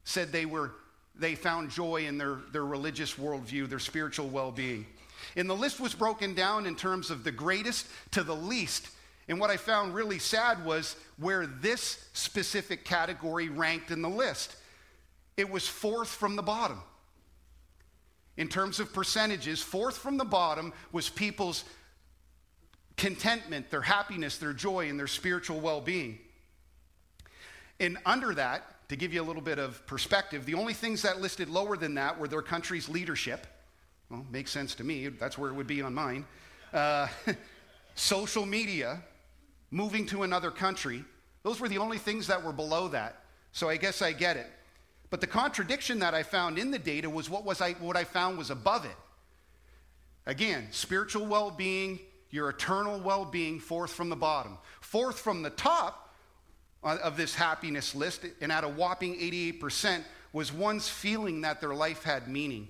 said 0.04 0.31
they 0.31 0.45
were 0.45 0.71
they 1.15 1.36
found 1.36 1.69
joy 1.69 2.07
in 2.07 2.18
their, 2.18 2.39
their 2.51 2.65
religious 2.65 3.15
worldview, 3.15 3.69
their 3.69 3.80
spiritual 3.80 4.30
well 4.30 4.51
being. 4.51 4.86
And 5.36 5.50
the 5.50 5.56
list 5.56 5.80
was 5.80 5.94
broken 5.94 6.33
down 6.33 6.65
in 6.65 6.75
terms 6.75 7.12
of 7.12 7.24
the 7.24 7.31
greatest 7.31 7.86
to 8.12 8.24
the 8.24 8.36
least. 8.36 8.89
And 9.27 9.39
what 9.39 9.51
I 9.51 9.57
found 9.57 9.94
really 9.94 10.19
sad 10.19 10.65
was 10.65 10.95
where 11.18 11.45
this 11.45 12.10
specific 12.13 12.83
category 12.83 13.50
ranked 13.50 13.92
in 13.92 14.01
the 14.01 14.10
list. 14.10 14.56
It 15.38 15.50
was 15.50 15.68
fourth 15.68 16.10
from 16.10 16.36
the 16.36 16.42
bottom. 16.42 16.81
In 18.36 18.48
terms 18.48 18.80
of 18.80 18.92
percentages, 18.92 19.62
fourth 19.62 19.98
from 19.98 20.18
the 20.18 20.25
bottom 20.25 20.74
was 20.92 21.10
people's 21.10 21.63
contentment, 22.98 23.69
their 23.69 23.81
happiness, 23.81 24.38
their 24.38 24.54
joy, 24.54 24.90
and 24.90 25.00
their 25.00 25.07
spiritual 25.07 25.60
well 25.60 25.81
being. 25.81 26.19
And 27.80 27.98
under 28.06 28.34
that, 28.36 28.88
to 28.90 28.95
give 28.95 29.13
you 29.13 29.22
a 29.22 29.25
little 29.25 29.42
bit 29.42 29.60
of 29.60 29.86
perspective, 29.88 30.45
the 30.45 30.54
only 30.54 30.74
things 30.74 31.01
that 31.01 31.19
listed 31.19 31.50
lower 31.50 31.75
than 31.75 31.95
that 31.95 32.19
were 32.19 32.28
their 32.28 32.42
country's 32.42 32.88
leadership. 32.88 33.48
Well, 34.10 34.25
makes 34.31 34.51
sense 34.51 34.75
to 34.75 34.84
me. 34.84 35.07
That's 35.07 35.38
where 35.38 35.50
it 35.50 35.54
would 35.54 35.68
be 35.68 35.81
on 35.81 35.94
mine. 35.94 36.25
Uh, 36.72 37.07
social 37.95 38.45
media, 38.45 39.01
moving 39.72 40.06
to 40.07 40.24
another 40.24 40.51
country. 40.51 41.04
Those 41.44 41.60
were 41.60 41.68
the 41.68 41.80
only 41.80 41.98
things 41.98 42.28
that 42.28 42.44
were 42.44 42.54
below 42.54 42.88
that. 42.89 43.24
So 43.51 43.69
I 43.69 43.78
guess 43.78 44.01
I 44.01 44.12
get 44.12 44.38
it. 44.38 44.48
But 45.10 45.22
the 45.22 45.28
contradiction 45.28 46.00
that 46.00 46.13
I 46.13 46.24
found 46.24 46.57
in 46.57 46.72
the 46.72 46.80
data 46.80 47.10
was 47.10 47.30
what, 47.30 47.46
was 47.46 47.62
I, 47.62 47.74
what 47.74 47.96
I 47.96 48.04
found 48.04 48.38
was 48.38 48.50
above 48.50 48.86
it. 48.86 48.96
Again, 50.25 50.68
spiritual 50.72 51.25
well 51.25 51.51
being, 51.51 52.00
your 52.34 52.50
eternal 52.50 53.00
well 53.00 53.26
being, 53.26 53.60
fourth 53.60 53.92
from 53.92 54.10
the 54.10 54.16
bottom. 54.16 54.58
Fourth 54.82 55.20
from 55.20 55.44
the 55.44 55.52
top 55.52 56.16
of 56.82 57.16
this 57.16 57.36
happiness 57.36 57.94
list, 57.94 58.26
and 58.42 58.52
at 58.52 58.64
a 58.64 58.68
whopping 58.68 59.14
88%, 59.16 60.04
was 60.34 60.52
one's 60.52 60.90
feeling 60.90 61.42
that 61.42 61.62
their 61.62 61.76
life 61.76 62.04
had 62.04 62.28
meaning. 62.28 62.68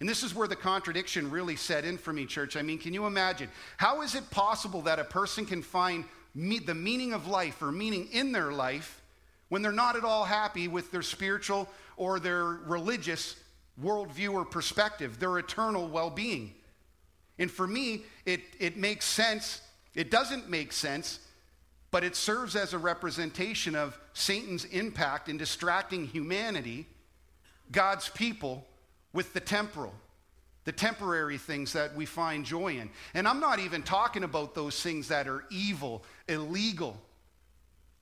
And 0.00 0.08
this 0.08 0.22
is 0.22 0.34
where 0.34 0.48
the 0.48 0.56
contradiction 0.56 1.30
really 1.30 1.54
set 1.54 1.84
in 1.84 1.98
for 1.98 2.14
me, 2.14 2.24
church. 2.24 2.56
I 2.56 2.62
mean, 2.62 2.78
can 2.78 2.94
you 2.94 3.04
imagine? 3.04 3.50
How 3.76 4.00
is 4.00 4.14
it 4.14 4.28
possible 4.30 4.80
that 4.82 4.98
a 4.98 5.04
person 5.04 5.44
can 5.44 5.62
find 5.62 6.06
me- 6.34 6.58
the 6.58 6.74
meaning 6.74 7.12
of 7.12 7.28
life 7.28 7.60
or 7.60 7.70
meaning 7.70 8.08
in 8.10 8.32
their 8.32 8.52
life 8.52 9.02
when 9.50 9.60
they're 9.60 9.70
not 9.70 9.96
at 9.96 10.04
all 10.04 10.24
happy 10.24 10.66
with 10.66 10.90
their 10.90 11.02
spiritual 11.02 11.68
or 11.98 12.18
their 12.18 12.44
religious 12.44 13.36
worldview 13.80 14.32
or 14.32 14.46
perspective, 14.46 15.20
their 15.20 15.38
eternal 15.38 15.88
well 15.88 16.08
being? 16.08 16.54
And 17.38 17.50
for 17.50 17.66
me, 17.66 18.04
it, 18.26 18.40
it 18.58 18.76
makes 18.76 19.04
sense. 19.04 19.60
It 19.94 20.10
doesn't 20.10 20.48
make 20.48 20.72
sense 20.72 21.20
but 21.92 22.02
it 22.02 22.16
serves 22.16 22.56
as 22.56 22.72
a 22.72 22.78
representation 22.78 23.76
of 23.76 23.96
Satan's 24.14 24.64
impact 24.64 25.28
in 25.28 25.36
distracting 25.36 26.06
humanity, 26.06 26.86
God's 27.70 28.08
people, 28.08 28.66
with 29.12 29.34
the 29.34 29.40
temporal, 29.40 29.92
the 30.64 30.72
temporary 30.72 31.36
things 31.36 31.74
that 31.74 31.94
we 31.94 32.06
find 32.06 32.46
joy 32.46 32.78
in. 32.78 32.88
And 33.12 33.28
I'm 33.28 33.40
not 33.40 33.58
even 33.58 33.82
talking 33.82 34.24
about 34.24 34.54
those 34.54 34.82
things 34.82 35.08
that 35.08 35.28
are 35.28 35.44
evil, 35.50 36.02
illegal. 36.28 36.96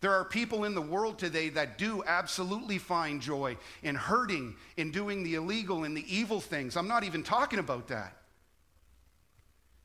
There 0.01 0.13
are 0.13 0.25
people 0.25 0.65
in 0.65 0.77
the 0.77 0.81
world 0.81 1.19
today 1.19 1.49
that 1.49 1.77
do 1.77 2.05
absolutely 2.07 2.79
find 2.79 3.21
joy 3.21 3.57
in 3.83 3.97
hurting, 3.97 4.55
in 4.77 4.93
doing 4.93 5.25
the 5.25 5.35
illegal 5.35 5.83
and 5.83 5.97
the 5.97 6.17
evil 6.17 6.41
things. 6.41 6.77
I'm 6.77 6.89
not 6.89 7.03
even 7.03 7.25
talking 7.25 7.59
about 7.59 7.89
that. 7.89 8.20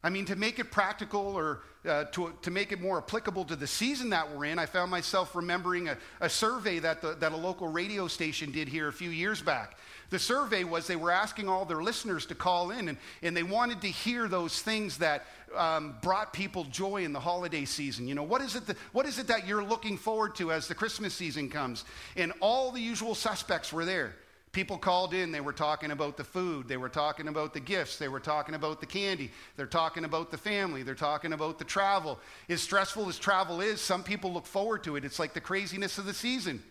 I 0.06 0.12
mean, 0.12 0.26
to 0.26 0.36
make 0.36 0.60
it 0.60 0.70
practical 0.70 1.36
or 1.36 1.62
uh, 1.84 2.04
to, 2.12 2.32
to 2.44 2.52
make 2.52 2.72
it 2.72 2.80
more 2.80 3.00
applicable 3.00 3.44
to 3.46 3.56
the 3.56 3.66
season 3.66 4.12
that 4.12 4.32
we're 4.32 4.46
in, 4.46 4.60
I 4.60 4.68
found 4.68 4.92
myself 4.92 5.36
remembering 5.36 5.90
a, 5.90 5.98
a 6.22 6.30
survey 6.30 6.78
that, 6.78 7.02
the, 7.02 7.16
that 7.16 7.32
a 7.32 7.36
local 7.36 7.68
radio 7.70 8.08
station 8.08 8.52
did 8.52 8.68
here 8.68 8.88
a 8.88 8.94
few 8.94 9.10
years 9.10 9.42
back. 9.42 9.80
The 10.12 10.20
survey 10.20 10.64
was 10.64 10.86
they 10.86 10.96
were 10.96 11.10
asking 11.10 11.50
all 11.50 11.66
their 11.66 11.82
listeners 11.82 12.28
to 12.28 12.36
call 12.36 12.70
in, 12.70 12.88
and, 12.90 13.00
and 13.24 13.36
they 13.36 13.42
wanted 13.42 13.82
to 13.82 13.88
hear 13.88 14.28
those 14.28 14.62
things 14.62 15.00
that 15.00 15.26
um, 15.56 15.96
brought 16.04 16.34
people 16.34 16.66
joy 16.66 17.04
in 17.04 17.12
the 17.12 17.20
holiday 17.20 17.66
season. 17.66 18.08
You 18.08 18.14
know, 18.14 18.22
what 18.22 18.42
is, 18.42 18.56
it 18.56 18.68
that, 18.68 18.78
what 18.92 19.08
is 19.08 19.18
it 19.18 19.26
that 19.26 19.48
you're 19.48 19.64
looking 19.64 19.98
forward 19.98 20.36
to 20.36 20.52
as 20.52 20.68
the 20.68 20.76
Christmas 20.76 21.16
season 21.16 21.50
comes? 21.50 21.84
And 22.16 22.32
all 22.42 22.72
the 22.72 22.80
usual 22.80 23.16
suspects 23.16 23.74
were 23.74 23.86
there. 23.86 24.14
People 24.56 24.78
called 24.78 25.14
in, 25.14 25.34
they 25.34 25.42
were 25.42 25.52
talking 25.52 25.92
about 25.92 26.16
the 26.16 26.24
food, 26.24 26.70
they 26.70 26.78
were 26.78 26.88
talking 26.88 27.28
about 27.28 27.54
the 27.54 27.60
gifts, 27.60 27.98
they 27.98 28.08
were 28.08 28.22
talking 28.22 28.56
about 28.56 28.80
the 28.80 28.86
candy, 28.86 29.30
they're 29.58 29.66
talking 29.66 30.06
about 30.06 30.32
the 30.32 30.38
family, 30.38 30.82
they're 30.82 30.96
talking 30.96 31.34
about 31.34 31.60
the 31.60 31.66
travel. 31.66 32.18
As 32.48 32.62
stressful 32.62 33.10
as 33.10 33.20
travel 33.20 33.60
is, 33.60 33.82
some 33.82 34.02
people 34.02 34.32
look 34.32 34.46
forward 34.46 34.86
to 34.86 34.96
it. 34.96 35.04
It's 35.04 35.20
like 35.20 35.34
the 35.34 35.42
craziness 35.42 35.98
of 35.98 36.06
the 36.06 36.14
season. 36.14 36.64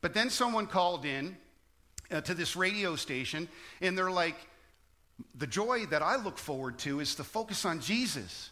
But 0.00 0.14
then 0.14 0.30
someone 0.30 0.66
called 0.66 1.04
in 1.04 1.36
uh, 2.10 2.22
to 2.22 2.32
this 2.32 2.56
radio 2.56 2.96
station, 2.96 3.50
and 3.82 3.96
they're 3.96 4.10
like, 4.10 4.36
The 5.34 5.46
joy 5.46 5.84
that 5.90 6.00
I 6.00 6.16
look 6.16 6.38
forward 6.38 6.78
to 6.78 7.00
is 7.00 7.16
the 7.16 7.24
focus 7.24 7.66
on 7.66 7.80
Jesus. 7.80 8.48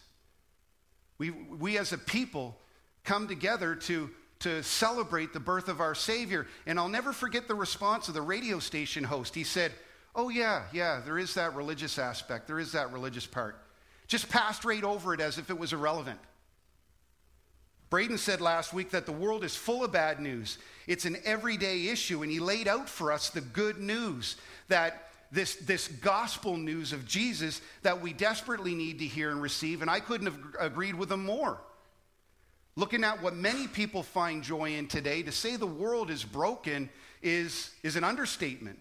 We, 1.17 1.31
we 1.31 1.79
as 1.79 1.91
a 1.91 1.97
people 1.97 2.55
come 3.03 3.27
together 3.27 3.73
to 3.73 4.11
to 4.41 4.63
celebrate 4.63 5.33
the 5.33 5.39
birth 5.39 5.67
of 5.67 5.79
our 5.79 5.95
Savior. 5.95 6.47
And 6.65 6.79
I'll 6.79 6.89
never 6.89 7.13
forget 7.13 7.47
the 7.47 7.55
response 7.55 8.07
of 8.07 8.13
the 8.13 8.21
radio 8.21 8.59
station 8.59 9.03
host. 9.03 9.35
He 9.35 9.43
said, 9.43 9.71
Oh, 10.13 10.29
yeah, 10.29 10.63
yeah, 10.73 11.01
there 11.05 11.17
is 11.17 11.33
that 11.35 11.55
religious 11.55 11.97
aspect, 11.97 12.47
there 12.47 12.59
is 12.59 12.73
that 12.73 12.91
religious 12.91 13.25
part. 13.25 13.57
Just 14.07 14.29
passed 14.29 14.65
right 14.65 14.83
over 14.83 15.13
it 15.13 15.21
as 15.21 15.37
if 15.37 15.49
it 15.49 15.57
was 15.57 15.71
irrelevant. 15.71 16.19
Braden 17.89 18.17
said 18.17 18.41
last 18.41 18.73
week 18.73 18.91
that 18.91 19.05
the 19.05 19.11
world 19.11 19.43
is 19.43 19.55
full 19.55 19.83
of 19.83 19.91
bad 19.91 20.19
news. 20.19 20.57
It's 20.87 21.05
an 21.05 21.17
everyday 21.23 21.87
issue, 21.87 22.21
and 22.21 22.31
he 22.31 22.39
laid 22.39 22.67
out 22.67 22.89
for 22.89 23.11
us 23.11 23.29
the 23.29 23.41
good 23.41 23.79
news 23.79 24.37
that 24.69 25.09
this, 25.31 25.55
this 25.55 25.87
gospel 25.87 26.57
news 26.57 26.93
of 26.93 27.05
Jesus 27.05 27.61
that 27.83 28.01
we 28.01 28.11
desperately 28.13 28.75
need 28.75 28.99
to 28.99 29.05
hear 29.05 29.31
and 29.31 29.41
receive, 29.41 29.81
and 29.81 29.89
I 29.89 29.99
couldn't 29.99 30.27
have 30.27 30.39
agreed 30.59 30.95
with 30.95 31.11
him 31.11 31.25
more. 31.25 31.59
Looking 32.75 33.03
at 33.03 33.21
what 33.21 33.35
many 33.35 33.67
people 33.67 34.01
find 34.01 34.43
joy 34.43 34.75
in 34.75 34.87
today, 34.87 35.23
to 35.23 35.31
say 35.31 35.55
the 35.55 35.65
world 35.65 36.09
is 36.09 36.23
broken 36.23 36.89
is, 37.21 37.71
is 37.83 37.95
an 37.95 38.03
understatement. 38.03 38.79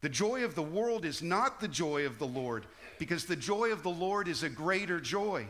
The 0.00 0.08
joy 0.08 0.44
of 0.44 0.54
the 0.54 0.62
world 0.62 1.04
is 1.04 1.22
not 1.22 1.60
the 1.60 1.68
joy 1.68 2.06
of 2.06 2.18
the 2.18 2.26
Lord, 2.26 2.66
because 2.98 3.24
the 3.24 3.36
joy 3.36 3.72
of 3.72 3.82
the 3.82 3.90
Lord 3.90 4.28
is 4.28 4.42
a 4.42 4.48
greater 4.48 5.00
joy. 5.00 5.46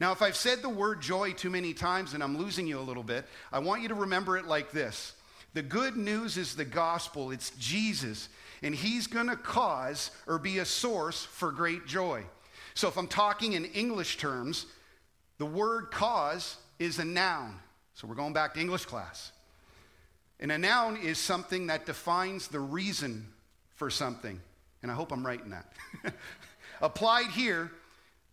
Now, 0.00 0.12
if 0.12 0.22
I've 0.22 0.36
said 0.36 0.62
the 0.62 0.68
word 0.68 1.00
joy 1.00 1.32
too 1.32 1.50
many 1.50 1.74
times 1.74 2.14
and 2.14 2.22
I'm 2.22 2.38
losing 2.38 2.66
you 2.66 2.78
a 2.78 2.80
little 2.80 3.02
bit, 3.02 3.24
I 3.52 3.58
want 3.58 3.82
you 3.82 3.88
to 3.88 3.94
remember 3.94 4.36
it 4.36 4.46
like 4.46 4.70
this 4.70 5.14
The 5.54 5.62
good 5.62 5.96
news 5.96 6.36
is 6.36 6.54
the 6.54 6.64
gospel, 6.64 7.30
it's 7.30 7.50
Jesus, 7.58 8.28
and 8.62 8.74
He's 8.74 9.06
going 9.06 9.28
to 9.28 9.36
cause 9.36 10.10
or 10.26 10.38
be 10.38 10.58
a 10.58 10.64
source 10.64 11.24
for 11.24 11.50
great 11.50 11.86
joy. 11.86 12.24
So, 12.74 12.86
if 12.86 12.96
I'm 12.96 13.08
talking 13.08 13.54
in 13.54 13.64
English 13.64 14.18
terms, 14.18 14.66
the 15.38 15.46
word 15.46 15.90
cause 15.90 16.56
is 16.78 16.98
a 16.98 17.04
noun. 17.04 17.56
So, 17.94 18.06
we're 18.06 18.14
going 18.14 18.32
back 18.32 18.54
to 18.54 18.60
English 18.60 18.84
class. 18.84 19.32
And 20.40 20.52
a 20.52 20.58
noun 20.58 20.96
is 20.96 21.18
something 21.18 21.66
that 21.66 21.86
defines 21.86 22.48
the 22.48 22.60
reason 22.60 23.26
for 23.74 23.90
something. 23.90 24.40
And 24.82 24.90
I 24.90 24.94
hope 24.94 25.10
I'm 25.10 25.26
right 25.26 25.42
in 25.42 25.50
that. 25.50 25.72
Applied 26.80 27.30
here, 27.30 27.72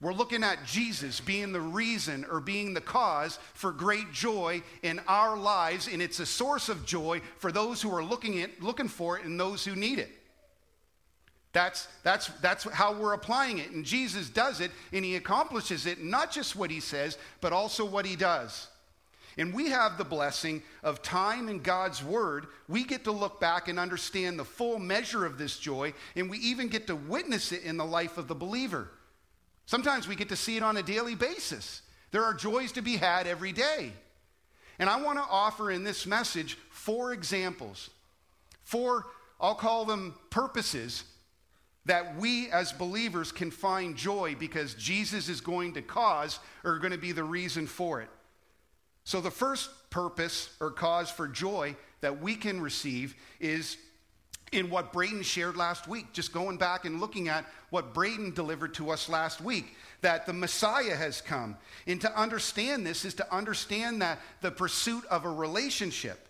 we're 0.02 0.14
looking 0.14 0.44
at 0.44 0.64
Jesus 0.66 1.20
being 1.20 1.52
the 1.52 1.62
reason 1.62 2.26
or 2.30 2.40
being 2.40 2.74
the 2.74 2.82
cause 2.82 3.40
for 3.54 3.72
great 3.72 4.12
joy 4.12 4.62
in 4.84 5.00
our 5.08 5.38
lives, 5.38 5.88
and 5.88 6.02
it's 6.02 6.20
a 6.20 6.26
source 6.26 6.70
of 6.70 6.86
joy 6.86 7.22
for 7.38 7.52
those 7.52 7.82
who 7.82 7.92
are 7.96 8.04
looking, 8.04 8.42
at, 8.42 8.62
looking 8.62 8.88
for 8.88 9.18
it 9.18 9.26
and 9.26 9.40
those 9.40 9.66
who 9.66 9.76
need 9.76 9.98
it. 9.98 10.12
That's, 11.56 11.88
that's, 12.04 12.28
that's 12.42 12.66
how 12.66 12.94
we're 12.94 13.14
applying 13.14 13.60
it. 13.60 13.72
And 13.72 13.86
Jesus 13.86 14.30
does 14.30 14.60
it, 14.60 14.72
and 14.92 15.06
he 15.06 15.16
accomplishes 15.16 15.86
it, 15.86 16.04
not 16.04 16.30
just 16.30 16.54
what 16.54 16.70
he 16.70 16.82
says, 16.82 17.18
but 17.40 17.54
also 17.54 17.86
what 17.86 18.06
he 18.06 18.18
does. 18.18 18.68
And 19.38 19.54
we 19.54 19.70
have 19.70 19.98
the 19.98 20.04
blessing 20.04 20.64
of 20.84 21.02
time 21.02 21.48
and 21.48 21.64
God's 21.64 22.04
Word. 22.04 22.48
We 22.68 22.84
get 22.84 23.06
to 23.06 23.14
look 23.14 23.40
back 23.40 23.70
and 23.70 23.80
understand 23.80 24.38
the 24.38 24.44
full 24.44 24.80
measure 24.80 25.26
of 25.26 25.38
this 25.38 25.58
joy, 25.58 25.94
and 26.18 26.30
we 26.30 26.40
even 26.40 26.68
get 26.68 26.88
to 26.88 26.96
witness 26.98 27.54
it 27.54 27.64
in 27.64 27.78
the 27.78 27.86
life 27.86 28.18
of 28.18 28.28
the 28.28 28.36
believer. 28.36 28.90
Sometimes 29.66 30.10
we 30.10 30.18
get 30.18 30.28
to 30.28 30.36
see 30.36 30.58
it 30.58 30.64
on 30.64 30.76
a 30.76 30.84
daily 30.84 31.16
basis. 31.16 31.84
There 32.12 32.26
are 32.26 32.34
joys 32.34 32.74
to 32.74 32.82
be 32.82 32.98
had 32.98 33.28
every 33.28 33.54
day. 33.54 33.94
And 34.78 34.90
I 34.90 35.02
want 35.02 35.20
to 35.20 35.26
offer 35.30 35.72
in 35.72 35.86
this 35.86 36.06
message 36.06 36.58
four 36.70 37.14
examples, 37.14 37.92
four, 38.64 39.06
I'll 39.40 39.56
call 39.56 39.86
them 39.86 40.16
purposes 40.30 41.06
that 41.86 42.16
we 42.18 42.50
as 42.50 42.72
believers 42.72 43.32
can 43.32 43.52
find 43.52 43.96
joy 43.96 44.36
because 44.40 44.74
Jesus 44.74 45.30
is 45.30 45.42
going 45.42 45.74
to 45.74 45.82
cause 45.82 46.40
or 46.64 46.80
going 46.80 46.94
to 46.94 46.98
be 46.98 47.12
the 47.12 47.24
reason 47.24 47.68
for 47.68 48.02
it. 48.02 48.10
So, 49.04 49.22
the 49.22 49.32
first 49.32 49.70
purpose 49.92 50.50
or 50.60 50.72
cause 50.72 51.12
for 51.12 51.28
joy 51.28 51.76
that 52.02 52.22
we 52.22 52.36
can 52.36 52.60
receive 52.60 53.16
is 53.40 53.78
in 54.52 54.70
what 54.70 54.94
Braden 54.94 55.24
shared 55.24 55.56
last 55.58 55.88
week. 55.88 56.12
Just 56.14 56.34
going 56.34 56.58
back 56.58 56.86
and 56.86 57.00
looking 57.00 57.28
at 57.28 57.46
what 57.70 57.94
Braden 57.94 58.34
delivered 58.34 58.74
to 58.76 58.90
us 58.90 59.10
last 59.10 59.42
week 59.42 59.76
that 60.02 60.26
the 60.26 60.34
Messiah 60.34 60.96
has 60.96 61.22
come. 61.22 61.58
And 61.88 62.00
to 62.02 62.20
understand 62.20 62.86
this 62.86 63.06
is 63.06 63.16
to 63.16 63.36
understand 63.36 64.02
that 64.02 64.20
the 64.42 64.52
pursuit 64.52 65.04
of 65.06 65.26
a 65.26 65.30
relationship, 65.30 66.28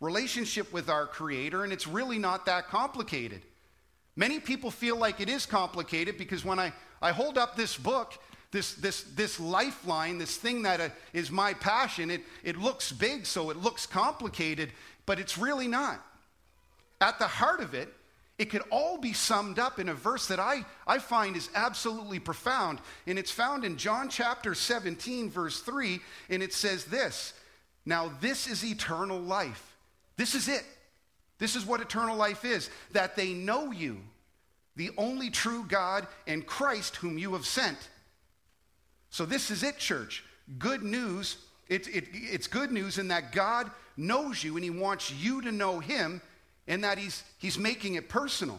relationship 0.00 0.72
with 0.72 0.88
our 0.88 1.06
Creator, 1.06 1.64
and 1.64 1.72
it's 1.72 1.86
really 1.86 2.18
not 2.18 2.46
that 2.46 2.68
complicated. 2.68 3.42
Many 4.20 4.38
people 4.38 4.70
feel 4.70 4.98
like 4.98 5.18
it 5.22 5.30
is 5.30 5.46
complicated 5.46 6.18
because 6.18 6.44
when 6.44 6.58
I, 6.58 6.74
I 7.00 7.10
hold 7.10 7.38
up 7.38 7.56
this 7.56 7.74
book, 7.74 8.12
this, 8.50 8.74
this, 8.74 9.02
this 9.02 9.40
lifeline, 9.40 10.18
this 10.18 10.36
thing 10.36 10.60
that 10.64 10.78
uh, 10.78 10.88
is 11.14 11.30
my 11.30 11.54
passion, 11.54 12.10
it, 12.10 12.20
it 12.44 12.58
looks 12.58 12.92
big, 12.92 13.24
so 13.24 13.48
it 13.48 13.56
looks 13.56 13.86
complicated, 13.86 14.72
but 15.06 15.18
it's 15.18 15.38
really 15.38 15.68
not. 15.68 16.04
At 17.00 17.18
the 17.18 17.28
heart 17.28 17.62
of 17.62 17.72
it, 17.72 17.94
it 18.36 18.50
could 18.50 18.60
all 18.68 18.98
be 18.98 19.14
summed 19.14 19.58
up 19.58 19.78
in 19.78 19.88
a 19.88 19.94
verse 19.94 20.26
that 20.26 20.38
I, 20.38 20.66
I 20.86 20.98
find 20.98 21.34
is 21.34 21.48
absolutely 21.54 22.18
profound. 22.18 22.78
And 23.06 23.18
it's 23.18 23.30
found 23.30 23.64
in 23.64 23.78
John 23.78 24.10
chapter 24.10 24.54
17, 24.54 25.30
verse 25.30 25.60
3. 25.60 25.98
And 26.28 26.42
it 26.42 26.52
says 26.52 26.84
this 26.84 27.32
Now, 27.86 28.12
this 28.20 28.46
is 28.46 28.62
eternal 28.66 29.18
life. 29.18 29.78
This 30.18 30.34
is 30.34 30.46
it. 30.46 30.66
This 31.40 31.56
is 31.56 31.66
what 31.66 31.80
eternal 31.80 32.16
life 32.16 32.44
is 32.44 32.70
that 32.92 33.16
they 33.16 33.32
know 33.32 33.72
you, 33.72 34.02
the 34.80 34.90
only 34.96 35.28
true 35.28 35.66
God, 35.68 36.06
and 36.26 36.46
Christ 36.46 36.96
whom 36.96 37.18
you 37.18 37.34
have 37.34 37.44
sent. 37.44 37.76
So, 39.10 39.26
this 39.26 39.50
is 39.50 39.62
it, 39.62 39.76
church. 39.76 40.24
Good 40.58 40.82
news. 40.82 41.36
It, 41.68 41.86
it, 41.88 42.04
it's 42.14 42.46
good 42.46 42.72
news 42.72 42.96
in 42.96 43.08
that 43.08 43.30
God 43.30 43.70
knows 43.98 44.42
you 44.42 44.56
and 44.56 44.64
He 44.64 44.70
wants 44.70 45.12
you 45.12 45.42
to 45.42 45.52
know 45.52 45.80
Him 45.80 46.22
and 46.66 46.82
that 46.82 46.96
He's, 46.96 47.22
he's 47.36 47.58
making 47.58 47.96
it 47.96 48.08
personal. 48.08 48.58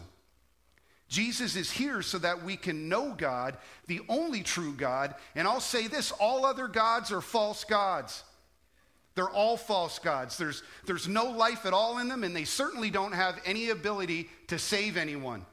Jesus 1.08 1.56
is 1.56 1.72
here 1.72 2.02
so 2.02 2.18
that 2.18 2.44
we 2.44 2.56
can 2.56 2.88
know 2.88 3.14
God, 3.14 3.56
the 3.88 4.02
only 4.08 4.44
true 4.44 4.74
God. 4.74 5.16
And 5.34 5.48
I'll 5.48 5.58
say 5.58 5.88
this 5.88 6.12
all 6.12 6.46
other 6.46 6.68
gods 6.68 7.10
are 7.10 7.20
false 7.20 7.64
gods. 7.64 8.22
They're 9.16 9.28
all 9.28 9.56
false 9.56 9.98
gods. 9.98 10.38
There's, 10.38 10.62
there's 10.86 11.08
no 11.08 11.32
life 11.32 11.66
at 11.66 11.72
all 11.72 11.98
in 11.98 12.08
them, 12.08 12.22
and 12.22 12.34
they 12.34 12.44
certainly 12.44 12.90
don't 12.90 13.12
have 13.12 13.40
any 13.44 13.70
ability 13.70 14.30
to 14.46 14.58
save 14.60 14.96
anyone. 14.96 15.44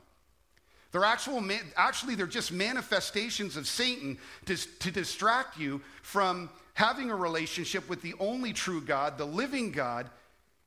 They're 0.92 1.06
actual, 1.06 1.44
actually, 1.76 2.16
they're 2.16 2.26
just 2.26 2.52
manifestations 2.52 3.58
of 3.58 3.68
Satan 3.68 4.18
to, 4.46 4.58
to 4.80 4.92
distract 4.92 5.60
you 5.60 5.82
from 6.02 6.50
having 6.74 7.12
a 7.12 7.16
relationship 7.16 7.88
with 7.90 8.02
the 8.02 8.16
only 8.20 8.54
true 8.54 8.82
God, 8.82 9.18
the 9.18 9.26
living 9.26 9.72
God, 9.72 10.10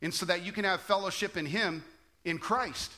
and 0.01 0.13
so 0.13 0.27
that 0.27 0.45
you 0.45 0.53
can 0.53 0.65
have 0.65 0.81
fellowship 0.81 1.37
in 1.37 1.47
Him 1.47 1.83
in 2.25 2.39
Christ. 2.39 2.93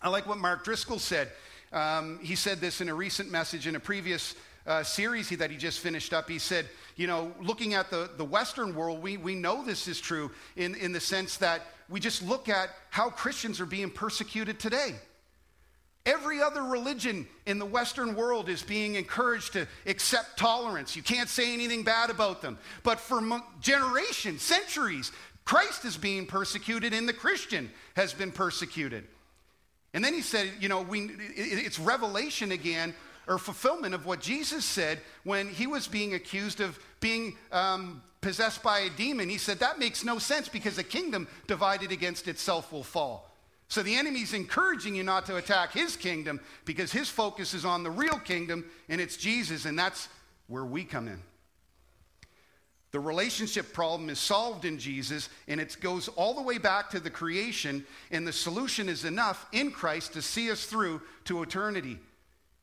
I 0.00 0.08
like 0.08 0.26
what 0.26 0.38
Mark 0.38 0.64
Driscoll 0.64 0.98
said. 0.98 1.28
Um, 1.72 2.18
he 2.22 2.36
said 2.36 2.60
this 2.60 2.80
in 2.80 2.88
a 2.88 2.94
recent 2.94 3.30
message 3.30 3.66
in 3.66 3.76
a 3.76 3.80
previous 3.80 4.34
uh, 4.66 4.82
series 4.82 5.28
he, 5.28 5.36
that 5.36 5.50
he 5.50 5.56
just 5.56 5.80
finished 5.80 6.12
up. 6.12 6.28
He 6.28 6.38
said, 6.38 6.66
you 6.96 7.06
know, 7.06 7.32
looking 7.40 7.74
at 7.74 7.90
the, 7.90 8.10
the 8.16 8.24
Western 8.24 8.74
world, 8.74 9.02
we, 9.02 9.16
we 9.16 9.34
know 9.34 9.64
this 9.64 9.88
is 9.88 10.00
true 10.00 10.30
in, 10.56 10.74
in 10.74 10.92
the 10.92 11.00
sense 11.00 11.36
that 11.38 11.62
we 11.88 12.00
just 12.00 12.22
look 12.22 12.48
at 12.48 12.70
how 12.90 13.10
Christians 13.10 13.60
are 13.60 13.66
being 13.66 13.90
persecuted 13.90 14.58
today. 14.58 14.94
Every 16.06 16.42
other 16.42 16.62
religion 16.62 17.26
in 17.44 17.58
the 17.58 17.66
Western 17.66 18.14
world 18.14 18.48
is 18.48 18.62
being 18.62 18.94
encouraged 18.94 19.52
to 19.52 19.66
accept 19.86 20.38
tolerance. 20.38 20.96
You 20.96 21.02
can't 21.02 21.28
say 21.28 21.52
anything 21.52 21.82
bad 21.82 22.08
about 22.08 22.40
them. 22.40 22.58
But 22.82 22.98
for 22.98 23.20
generations, 23.60 24.40
centuries, 24.42 25.12
Christ 25.44 25.84
is 25.84 25.96
being 25.96 26.26
persecuted 26.26 26.94
and 26.94 27.08
the 27.08 27.12
Christian 27.12 27.70
has 27.96 28.14
been 28.14 28.32
persecuted. 28.32 29.04
And 29.92 30.04
then 30.04 30.14
he 30.14 30.22
said, 30.22 30.50
you 30.58 30.68
know, 30.68 30.82
we, 30.82 31.10
it's 31.34 31.78
revelation 31.78 32.52
again 32.52 32.94
or 33.26 33.38
fulfillment 33.38 33.94
of 33.94 34.06
what 34.06 34.20
Jesus 34.20 34.64
said 34.64 35.00
when 35.24 35.48
he 35.48 35.66
was 35.66 35.86
being 35.86 36.14
accused 36.14 36.60
of 36.60 36.78
being 37.00 37.36
um, 37.52 38.02
possessed 38.20 38.62
by 38.62 38.80
a 38.80 38.90
demon. 38.90 39.28
He 39.28 39.38
said, 39.38 39.58
that 39.58 39.78
makes 39.78 40.04
no 40.04 40.18
sense 40.18 40.48
because 40.48 40.78
a 40.78 40.84
kingdom 40.84 41.28
divided 41.46 41.92
against 41.92 42.26
itself 42.26 42.72
will 42.72 42.84
fall. 42.84 43.29
So 43.70 43.84
the 43.84 43.94
enemy's 43.94 44.34
encouraging 44.34 44.96
you 44.96 45.04
not 45.04 45.26
to 45.26 45.36
attack 45.36 45.72
his 45.72 45.96
kingdom 45.96 46.40
because 46.64 46.90
his 46.90 47.08
focus 47.08 47.54
is 47.54 47.64
on 47.64 47.84
the 47.84 47.90
real 47.90 48.18
kingdom 48.18 48.64
and 48.88 49.00
it's 49.00 49.16
Jesus, 49.16 49.64
and 49.64 49.78
that's 49.78 50.08
where 50.48 50.64
we 50.64 50.82
come 50.82 51.06
in. 51.06 51.22
The 52.90 52.98
relationship 52.98 53.72
problem 53.72 54.10
is 54.10 54.18
solved 54.18 54.64
in 54.64 54.76
Jesus, 54.76 55.28
and 55.46 55.60
it 55.60 55.76
goes 55.80 56.08
all 56.08 56.34
the 56.34 56.42
way 56.42 56.58
back 56.58 56.90
to 56.90 56.98
the 56.98 57.10
creation, 57.10 57.86
and 58.10 58.26
the 58.26 58.32
solution 58.32 58.88
is 58.88 59.04
enough 59.04 59.46
in 59.52 59.70
Christ 59.70 60.14
to 60.14 60.22
see 60.22 60.50
us 60.50 60.64
through 60.64 61.00
to 61.26 61.40
eternity. 61.44 62.00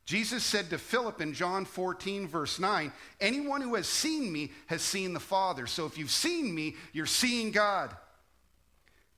Jesus 0.03 0.43
said 0.43 0.69
to 0.71 0.77
Philip 0.77 1.21
in 1.21 1.33
John 1.33 1.63
14, 1.63 2.27
verse 2.27 2.59
9, 2.59 2.91
Anyone 3.21 3.61
who 3.61 3.75
has 3.75 3.87
seen 3.87 4.29
me 4.29 4.51
has 4.65 4.81
seen 4.81 5.13
the 5.13 5.21
Father. 5.21 5.67
So 5.67 5.85
if 5.85 5.97
you've 5.97 6.11
seen 6.11 6.53
me, 6.53 6.75
you're 6.91 7.05
seeing 7.05 7.51
God. 7.51 7.95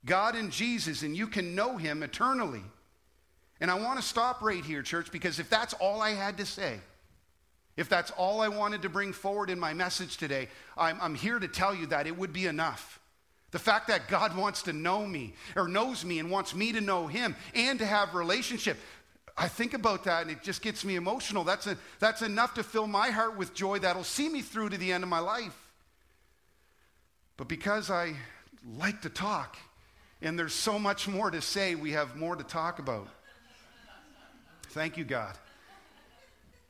God 0.04 0.34
and 0.34 0.50
Jesus, 0.50 1.02
and 1.02 1.16
you 1.16 1.26
can 1.26 1.54
know 1.54 1.76
him 1.76 2.02
eternally. 2.02 2.62
And 3.60 3.70
I 3.70 3.74
want 3.74 4.00
to 4.00 4.04
stop 4.04 4.40
right 4.40 4.64
here, 4.64 4.82
church, 4.82 5.12
because 5.12 5.38
if 5.38 5.50
that's 5.50 5.74
all 5.74 6.00
I 6.00 6.10
had 6.10 6.38
to 6.38 6.46
say, 6.46 6.80
if 7.76 7.88
that's 7.88 8.10
all 8.12 8.40
I 8.40 8.48
wanted 8.48 8.82
to 8.82 8.88
bring 8.88 9.12
forward 9.12 9.50
in 9.50 9.60
my 9.60 9.74
message 9.74 10.16
today, 10.16 10.48
I'm, 10.76 10.98
I'm 11.00 11.14
here 11.14 11.38
to 11.38 11.48
tell 11.48 11.74
you 11.74 11.86
that 11.86 12.06
it 12.06 12.16
would 12.16 12.32
be 12.32 12.46
enough. 12.46 12.98
The 13.50 13.58
fact 13.58 13.88
that 13.88 14.08
God 14.08 14.36
wants 14.36 14.62
to 14.62 14.72
know 14.72 15.06
me 15.06 15.34
or 15.56 15.68
knows 15.68 16.04
me 16.04 16.18
and 16.18 16.30
wants 16.30 16.54
me 16.54 16.72
to 16.72 16.80
know 16.80 17.06
him 17.06 17.34
and 17.54 17.78
to 17.78 17.86
have 17.86 18.14
relationship. 18.14 18.78
I 19.36 19.48
think 19.48 19.74
about 19.74 20.04
that 20.04 20.22
and 20.22 20.30
it 20.30 20.42
just 20.42 20.62
gets 20.62 20.84
me 20.84 20.96
emotional. 20.96 21.44
That's, 21.44 21.66
a, 21.66 21.76
that's 21.98 22.22
enough 22.22 22.54
to 22.54 22.62
fill 22.62 22.86
my 22.86 23.10
heart 23.10 23.36
with 23.36 23.54
joy 23.54 23.80
that'll 23.80 24.04
see 24.04 24.28
me 24.28 24.40
through 24.40 24.70
to 24.70 24.78
the 24.78 24.92
end 24.92 25.02
of 25.02 25.10
my 25.10 25.18
life. 25.18 25.56
But 27.36 27.48
because 27.48 27.90
I 27.90 28.14
like 28.78 29.02
to 29.02 29.08
talk 29.08 29.56
and 30.22 30.38
there's 30.38 30.54
so 30.54 30.78
much 30.78 31.08
more 31.08 31.30
to 31.30 31.40
say, 31.40 31.74
we 31.74 31.92
have 31.92 32.16
more 32.16 32.36
to 32.36 32.44
talk 32.44 32.78
about. 32.78 33.08
Thank 34.68 34.96
you, 34.96 35.04
God. 35.04 35.36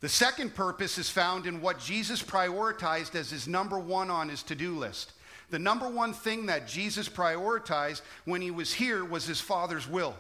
The 0.01 0.09
second 0.09 0.55
purpose 0.55 0.97
is 0.97 1.11
found 1.11 1.47
in 1.47 1.61
what 1.61 1.79
Jesus 1.79 2.23
prioritized 2.23 3.15
as 3.15 3.31
his 3.31 3.47
number 3.47 3.79
one 3.79 4.11
on 4.11 4.31
his 4.31 4.43
to 4.45 4.55
do 4.55 4.79
list. 4.79 5.13
The 5.51 5.59
number 5.59 5.89
one 5.89 6.15
thing 6.15 6.47
that 6.47 6.69
Jesus 6.69 7.09
prioritized 7.09 8.01
when 8.25 8.41
he 8.41 8.51
was 8.51 8.73
here 8.73 9.05
was 9.05 9.27
his 9.27 9.41
Father's 9.41 9.89
will. 9.89 10.15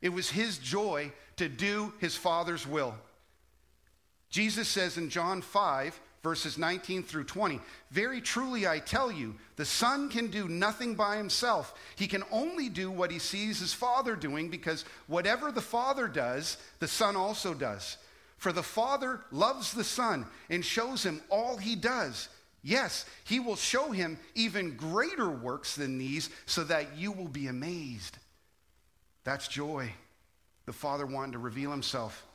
It 0.00 0.10
was 0.10 0.30
his 0.30 0.58
joy 0.58 1.12
to 1.36 1.48
do 1.48 1.92
his 1.98 2.16
Father's 2.16 2.66
will. 2.66 2.94
Jesus 4.30 4.68
says 4.68 4.96
in 4.96 5.10
John 5.10 5.42
5, 5.42 6.00
verses 6.26 6.58
19 6.58 7.04
through 7.04 7.22
20 7.22 7.60
Very 7.92 8.20
truly 8.20 8.66
I 8.66 8.80
tell 8.80 9.12
you, 9.12 9.36
the 9.54 9.64
Son 9.64 10.08
can 10.08 10.26
do 10.26 10.48
nothing 10.48 10.96
by 10.96 11.18
himself. 11.18 11.72
He 11.94 12.08
can 12.08 12.24
only 12.32 12.68
do 12.68 12.90
what 12.90 13.12
he 13.12 13.20
sees 13.20 13.60
his 13.60 13.72
Father 13.72 14.16
doing, 14.16 14.48
because 14.48 14.84
whatever 15.06 15.52
the 15.52 15.60
Father 15.60 16.08
does, 16.08 16.56
the 16.80 16.88
Son 16.88 17.14
also 17.14 17.54
does. 17.54 17.96
For 18.38 18.50
the 18.50 18.64
Father 18.64 19.20
loves 19.30 19.72
the 19.72 19.84
Son 19.84 20.26
and 20.50 20.64
shows 20.64 21.04
him 21.04 21.20
all 21.30 21.58
he 21.58 21.76
does. 21.76 22.28
Yes, 22.60 23.06
he 23.22 23.38
will 23.38 23.54
show 23.54 23.92
him 23.92 24.18
even 24.34 24.76
greater 24.76 25.30
works 25.30 25.76
than 25.76 25.96
these 25.96 26.28
so 26.44 26.64
that 26.64 26.98
you 26.98 27.12
will 27.12 27.28
be 27.28 27.46
amazed. 27.46 28.18
That's 29.22 29.46
joy. 29.46 29.92
The 30.64 30.72
Father 30.72 31.06
wanting 31.06 31.34
to 31.34 31.38
reveal 31.38 31.70
himself. 31.70 32.25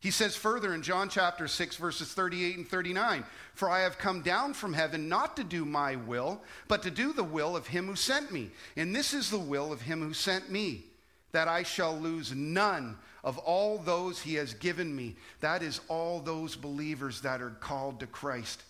He 0.00 0.12
says 0.12 0.36
further 0.36 0.74
in 0.74 0.82
John 0.82 1.08
chapter 1.08 1.48
6, 1.48 1.76
verses 1.76 2.12
38 2.12 2.56
and 2.56 2.68
39 2.68 3.24
For 3.54 3.68
I 3.68 3.80
have 3.80 3.98
come 3.98 4.22
down 4.22 4.54
from 4.54 4.72
heaven 4.72 5.08
not 5.08 5.36
to 5.36 5.44
do 5.44 5.64
my 5.64 5.96
will, 5.96 6.40
but 6.68 6.82
to 6.84 6.90
do 6.90 7.12
the 7.12 7.24
will 7.24 7.56
of 7.56 7.66
him 7.66 7.86
who 7.86 7.96
sent 7.96 8.30
me. 8.30 8.50
And 8.76 8.94
this 8.94 9.12
is 9.12 9.30
the 9.30 9.38
will 9.38 9.72
of 9.72 9.82
him 9.82 10.00
who 10.00 10.14
sent 10.14 10.50
me, 10.50 10.84
that 11.32 11.48
I 11.48 11.64
shall 11.64 11.98
lose 11.98 12.32
none 12.32 12.96
of 13.24 13.38
all 13.38 13.78
those 13.78 14.20
he 14.20 14.34
has 14.34 14.54
given 14.54 14.94
me. 14.94 15.16
That 15.40 15.64
is, 15.64 15.80
all 15.88 16.20
those 16.20 16.54
believers 16.54 17.22
that 17.22 17.42
are 17.42 17.50
called 17.50 17.98
to 18.00 18.06
Christ, 18.06 18.62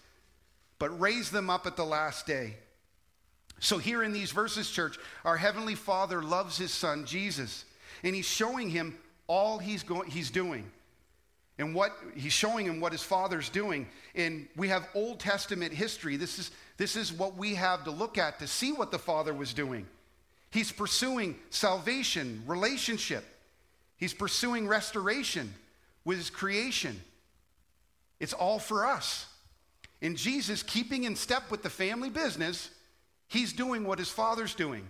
but 0.78 0.99
raise 0.99 1.30
them 1.30 1.50
up 1.50 1.66
at 1.66 1.76
the 1.76 1.85
last 1.85 2.26
day. 2.26 2.56
So, 3.61 3.76
here 3.76 4.02
in 4.02 4.12
these 4.12 4.30
verses, 4.30 4.70
church, 4.70 4.99
our 5.25 5.37
Heavenly 5.37 5.75
Father 5.75 6.23
loves 6.23 6.56
His 6.56 6.73
Son, 6.73 7.04
Jesus, 7.04 7.64
and 8.02 8.14
He's 8.14 8.28
showing 8.28 8.70
Him 8.70 8.97
all 9.26 9.58
He's, 9.58 9.82
going, 9.82 10.08
he's 10.08 10.30
doing 10.30 10.70
and 11.59 11.75
what 11.75 11.93
he's 12.15 12.33
showing 12.33 12.67
him 12.67 12.81
what 12.81 12.93
his 12.93 13.03
father's 13.03 13.49
doing. 13.49 13.88
And 14.15 14.47
we 14.57 14.69
have 14.69 14.88
old 14.95 15.21
testament 15.21 15.73
history. 15.73 16.17
This 16.17 16.38
is 16.38 16.50
this 16.77 16.95
is 16.95 17.12
what 17.12 17.37
we 17.37 17.55
have 17.57 17.85
to 17.85 17.91
look 17.91 18.17
at 18.17 18.38
to 18.38 18.47
see 18.47 18.73
what 18.73 18.91
the 18.91 18.99
father 18.99 19.35
was 19.35 19.53
doing. 19.53 19.87
He's 20.50 20.73
pursuing 20.73 21.37
salvation 21.50 22.43
relationship. 22.47 23.25
He's 23.97 24.15
pursuing 24.15 24.69
restoration 24.69 25.53
with 26.05 26.19
his 26.19 26.31
creation. 26.31 27.00
It's 28.21 28.33
all 28.33 28.59
for 28.59 28.87
us. 28.87 29.27
And 30.00 30.17
jesus 30.17 30.62
keeping 30.62 31.05
in 31.05 31.17
step 31.17 31.50
with 31.50 31.65
the 31.65 31.71
family 31.71 32.09
business 32.09 32.71
he's 33.27 33.53
doing 33.53 33.85
what 33.85 33.99
his 33.99 34.09
father's 34.09 34.55
doing. 34.55 34.88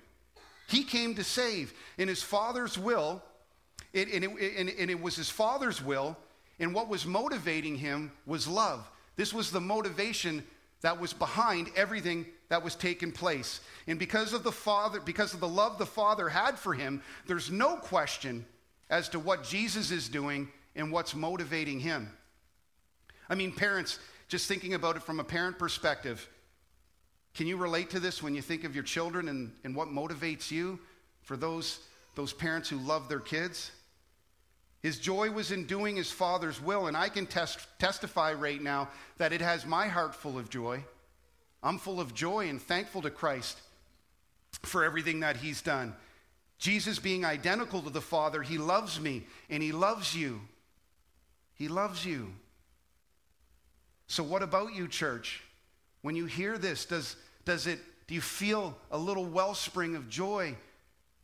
He 0.68 0.84
came 0.84 1.14
to 1.14 1.24
save 1.24 1.72
in 1.96 2.08
his 2.08 2.22
father's 2.22 2.78
will. 2.78 3.22
It, 3.94 4.12
and, 4.12 4.22
it, 4.22 4.58
and, 4.58 4.68
and 4.68 4.90
it 4.90 5.00
was 5.00 5.16
his 5.16 5.30
father's 5.30 5.82
will 5.82 6.16
and 6.60 6.74
what 6.74 6.88
was 6.88 7.06
motivating 7.06 7.76
him 7.76 8.10
was 8.26 8.48
love. 8.48 8.88
This 9.16 9.32
was 9.32 9.50
the 9.50 9.60
motivation 9.60 10.44
that 10.80 11.00
was 11.00 11.12
behind 11.12 11.70
everything 11.76 12.26
that 12.48 12.62
was 12.62 12.74
taking 12.74 13.12
place. 13.12 13.60
And 13.86 13.98
because 13.98 14.32
of 14.32 14.44
the 14.44 14.52
Father, 14.52 15.00
because 15.00 15.34
of 15.34 15.40
the 15.40 15.48
love 15.48 15.78
the 15.78 15.86
Father 15.86 16.28
had 16.28 16.58
for 16.58 16.72
him, 16.74 17.02
there's 17.26 17.50
no 17.50 17.76
question 17.76 18.44
as 18.90 19.08
to 19.10 19.18
what 19.18 19.44
Jesus 19.44 19.90
is 19.90 20.08
doing 20.08 20.48
and 20.76 20.92
what's 20.92 21.14
motivating 21.14 21.80
him. 21.80 22.10
I 23.28 23.34
mean, 23.34 23.52
parents, 23.52 23.98
just 24.28 24.46
thinking 24.48 24.74
about 24.74 24.96
it 24.96 25.02
from 25.02 25.20
a 25.20 25.24
parent 25.24 25.58
perspective, 25.58 26.28
can 27.34 27.46
you 27.46 27.56
relate 27.56 27.90
to 27.90 28.00
this 28.00 28.22
when 28.22 28.34
you 28.34 28.42
think 28.42 28.64
of 28.64 28.74
your 28.74 28.84
children 28.84 29.28
and, 29.28 29.52
and 29.64 29.74
what 29.74 29.88
motivates 29.88 30.50
you 30.50 30.78
for 31.22 31.36
those, 31.36 31.80
those 32.14 32.32
parents 32.32 32.68
who 32.68 32.78
love 32.78 33.08
their 33.08 33.20
kids? 33.20 33.70
His 34.82 34.98
joy 34.98 35.30
was 35.30 35.50
in 35.50 35.66
doing 35.66 35.96
his 35.96 36.10
Father's 36.10 36.60
will, 36.60 36.86
and 36.86 36.96
I 36.96 37.08
can 37.08 37.26
test, 37.26 37.66
testify 37.78 38.32
right 38.32 38.62
now 38.62 38.88
that 39.16 39.32
it 39.32 39.40
has 39.40 39.66
my 39.66 39.88
heart 39.88 40.14
full 40.14 40.38
of 40.38 40.50
joy. 40.50 40.84
I'm 41.62 41.78
full 41.78 42.00
of 42.00 42.14
joy 42.14 42.48
and 42.48 42.62
thankful 42.62 43.02
to 43.02 43.10
Christ 43.10 43.60
for 44.62 44.84
everything 44.84 45.20
that 45.20 45.36
he's 45.36 45.62
done. 45.62 45.94
Jesus 46.58 46.98
being 46.98 47.24
identical 47.24 47.82
to 47.82 47.90
the 47.90 48.00
Father, 48.00 48.42
he 48.42 48.58
loves 48.58 49.00
me 49.00 49.24
and 49.50 49.62
he 49.62 49.72
loves 49.72 50.14
you. 50.14 50.40
He 51.54 51.68
loves 51.68 52.04
you. 52.04 52.32
So, 54.06 54.22
what 54.22 54.42
about 54.42 54.74
you, 54.74 54.88
church? 54.88 55.42
When 56.02 56.16
you 56.16 56.26
hear 56.26 56.56
this, 56.56 56.84
does, 56.84 57.16
does 57.44 57.66
it, 57.66 57.80
do 58.06 58.14
you 58.14 58.20
feel 58.20 58.76
a 58.90 58.98
little 58.98 59.26
wellspring 59.26 59.96
of 59.96 60.08
joy 60.08 60.56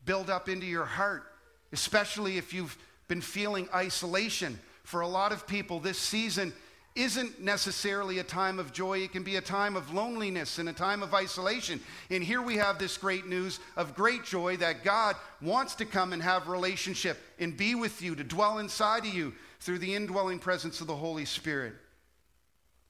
build 0.04 0.28
up 0.28 0.48
into 0.48 0.66
your 0.66 0.84
heart? 0.84 1.24
Especially 1.72 2.36
if 2.36 2.52
you've 2.52 2.76
been 3.08 3.20
feeling 3.20 3.68
isolation. 3.74 4.58
For 4.84 5.00
a 5.00 5.08
lot 5.08 5.32
of 5.32 5.46
people, 5.46 5.80
this 5.80 5.98
season 5.98 6.52
isn't 6.94 7.40
necessarily 7.40 8.20
a 8.20 8.24
time 8.24 8.58
of 8.60 8.72
joy. 8.72 8.98
It 8.98 9.12
can 9.12 9.24
be 9.24 9.36
a 9.36 9.40
time 9.40 9.74
of 9.74 9.92
loneliness 9.92 10.58
and 10.58 10.68
a 10.68 10.72
time 10.72 11.02
of 11.02 11.12
isolation. 11.12 11.80
And 12.08 12.22
here 12.22 12.40
we 12.40 12.56
have 12.56 12.78
this 12.78 12.96
great 12.96 13.26
news 13.26 13.58
of 13.76 13.96
great 13.96 14.24
joy 14.24 14.56
that 14.58 14.84
God 14.84 15.16
wants 15.42 15.74
to 15.76 15.84
come 15.84 16.12
and 16.12 16.22
have 16.22 16.46
relationship 16.46 17.18
and 17.40 17.56
be 17.56 17.74
with 17.74 18.00
you, 18.00 18.14
to 18.14 18.22
dwell 18.22 18.58
inside 18.58 19.04
of 19.06 19.14
you 19.14 19.32
through 19.60 19.78
the 19.78 19.94
indwelling 19.94 20.38
presence 20.38 20.80
of 20.80 20.86
the 20.86 20.94
Holy 20.94 21.24
Spirit. 21.24 21.74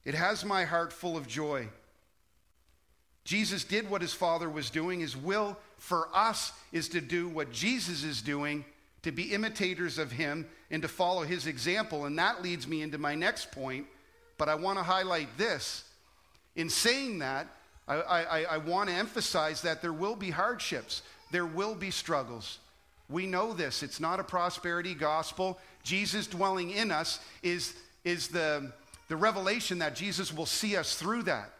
It 0.03 0.13
has 0.13 0.45
my 0.45 0.65
heart 0.65 0.93
full 0.93 1.17
of 1.17 1.27
joy. 1.27 1.67
Jesus 3.23 3.63
did 3.63 3.89
what 3.89 4.03
his 4.03 4.13
Father 4.13 4.47
was 4.47 4.69
doing. 4.69 4.99
His 4.99 5.17
will 5.17 5.57
for 5.77 6.09
us 6.13 6.51
is 6.71 6.89
to 6.89 7.01
do 7.01 7.27
what 7.27 7.51
Jesus 7.51 8.03
is 8.03 8.21
doing 8.21 8.63
to 9.05 9.11
be 9.11 9.33
imitators 9.33 9.99
of 9.99 10.11
him 10.11 10.47
and 10.71 10.81
to 10.81 10.87
follow 10.87 11.21
his 11.21 11.45
example. 11.45 12.05
And 12.05 12.17
that 12.17 12.41
leads 12.41 12.67
me 12.67 12.81
into 12.81 12.97
my 12.97 13.13
next 13.13 13.51
point. 13.51 13.85
But 14.39 14.49
I 14.49 14.55
want 14.55 14.79
to 14.79 14.83
highlight 14.83 15.37
this. 15.37 15.83
In 16.55 16.71
saying 16.71 17.19
that, 17.19 17.45
I, 17.87 17.95
I, 17.97 18.43
I 18.49 18.57
want 18.57 18.89
to 18.89 18.95
emphasize 18.95 19.61
that 19.61 19.83
there 19.83 19.93
will 19.93 20.15
be 20.15 20.31
hardships, 20.31 21.03
there 21.31 21.45
will 21.45 21.75
be 21.75 21.91
struggles. 21.91 22.57
We 23.07 23.27
know 23.27 23.53
this. 23.53 23.83
It's 23.83 23.99
not 23.99 24.19
a 24.19 24.23
prosperity 24.23 24.95
gospel. 24.95 25.59
Jesus 25.83 26.25
dwelling 26.25 26.71
in 26.71 26.91
us 26.91 27.19
is, 27.43 27.75
is 28.03 28.29
the, 28.29 28.71
the 29.07 29.15
revelation 29.15 29.77
that 29.79 29.95
Jesus 29.95 30.33
will 30.33 30.47
see 30.47 30.75
us 30.75 30.95
through 30.95 31.23
that. 31.23 31.51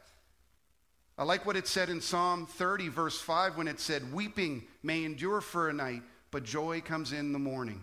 I 1.16 1.24
like 1.24 1.46
what 1.46 1.56
it 1.56 1.68
said 1.68 1.90
in 1.90 2.02
Psalm 2.02 2.48
30, 2.48 2.88
verse 2.88 3.22
5, 3.22 3.56
when 3.56 3.68
it 3.68 3.80
said, 3.80 4.12
Weeping 4.12 4.64
may 4.82 5.04
endure 5.04 5.42
for 5.42 5.70
a 5.70 5.74
night, 5.74 6.02
but 6.36 6.44
joy 6.44 6.82
comes 6.82 7.14
in 7.14 7.32
the 7.32 7.40
morning. 7.40 7.82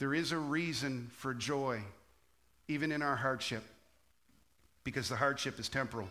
There 0.00 0.12
is 0.12 0.32
a 0.32 0.36
reason 0.36 1.12
for 1.18 1.32
joy, 1.32 1.80
even 2.66 2.90
in 2.90 3.02
our 3.02 3.14
hardship, 3.14 3.62
because 4.82 5.08
the 5.08 5.14
hardship 5.14 5.60
is 5.60 5.68
temporal. 5.68 6.08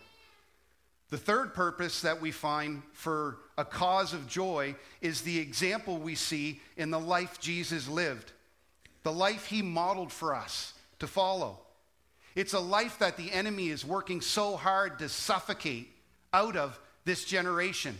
The 1.09 1.17
third 1.17 1.53
purpose 1.53 2.03
that 2.03 2.21
we 2.21 2.31
find 2.31 2.83
for 2.93 3.39
a 3.57 3.65
cause 3.65 4.13
of 4.13 4.29
joy 4.29 4.75
is 5.01 5.23
the 5.23 5.39
example 5.39 5.97
we 5.97 6.15
see 6.15 6.61
in 6.77 6.89
the 6.89 7.01
life 7.01 7.37
Jesus 7.37 7.89
lived, 7.89 8.31
the 9.03 9.11
life 9.11 9.47
he 9.47 9.61
modeled 9.61 10.13
for 10.13 10.33
us 10.33 10.73
to 10.99 11.07
follow. 11.07 11.59
It's 12.33 12.53
a 12.53 12.61
life 12.61 12.99
that 12.99 13.17
the 13.17 13.29
enemy 13.29 13.67
is 13.67 13.83
working 13.83 14.21
so 14.21 14.55
hard 14.55 14.99
to 14.99 15.09
suffocate 15.09 15.89
out 16.31 16.55
of 16.55 16.79
this 17.03 17.25
generation 17.25 17.99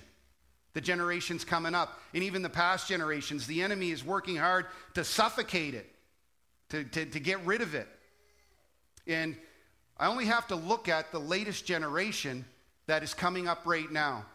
the 0.74 0.82
generations 0.82 1.46
coming 1.46 1.76
up, 1.76 2.00
and 2.14 2.24
even 2.24 2.42
the 2.42 2.50
past 2.50 2.88
generations. 2.88 3.46
The 3.46 3.62
enemy 3.62 3.92
is 3.92 4.04
working 4.04 4.38
hard 4.38 4.66
to 4.96 5.04
suffocate 5.04 5.76
it, 5.76 5.90
to, 6.70 6.84
to, 6.84 7.06
to 7.06 7.20
get 7.20 7.46
rid 7.46 7.62
of 7.62 7.76
it. 7.76 7.88
And 9.06 9.36
I 9.98 10.08
only 10.08 10.26
have 10.26 10.48
to 10.48 10.56
look 10.56 10.90
at 10.90 11.12
the 11.12 11.20
latest 11.20 11.66
generation 11.66 12.46
that 12.88 13.04
is 13.04 13.14
coming 13.14 13.48
up 13.48 13.62
right 13.66 13.92
now. 13.92 14.26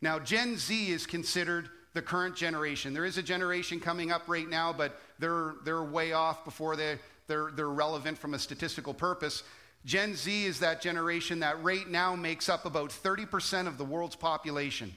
Now, 0.00 0.18
Gen 0.18 0.56
Z 0.56 0.90
is 0.90 1.06
considered 1.06 1.68
the 1.94 2.02
current 2.02 2.36
generation. 2.36 2.92
There 2.92 3.04
is 3.04 3.18
a 3.18 3.22
generation 3.22 3.80
coming 3.80 4.12
up 4.12 4.22
right 4.26 4.48
now, 4.48 4.72
but 4.72 5.00
they're, 5.18 5.54
they're 5.64 5.82
way 5.82 6.12
off 6.12 6.44
before 6.44 6.76
they, 6.76 6.98
they're, 7.26 7.50
they're 7.54 7.68
relevant 7.68 8.18
from 8.18 8.34
a 8.34 8.38
statistical 8.38 8.94
purpose. 8.94 9.42
Gen 9.84 10.14
Z 10.14 10.44
is 10.44 10.60
that 10.60 10.82
generation 10.82 11.40
that 11.40 11.62
right 11.62 11.88
now 11.88 12.16
makes 12.16 12.48
up 12.48 12.66
about 12.66 12.90
30% 12.90 13.66
of 13.66 13.78
the 13.78 13.84
world's 13.84 14.16
population. 14.16 14.94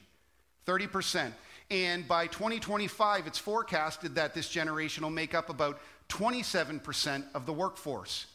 30%. 0.70 1.32
And 1.70 2.06
by 2.06 2.26
2025, 2.28 3.26
it's 3.26 3.38
forecasted 3.38 4.14
that 4.14 4.34
this 4.34 4.48
generation 4.48 5.02
will 5.02 5.10
make 5.10 5.34
up 5.34 5.50
about 5.50 5.80
27% 6.08 7.24
of 7.34 7.46
the 7.46 7.52
workforce. 7.52 8.26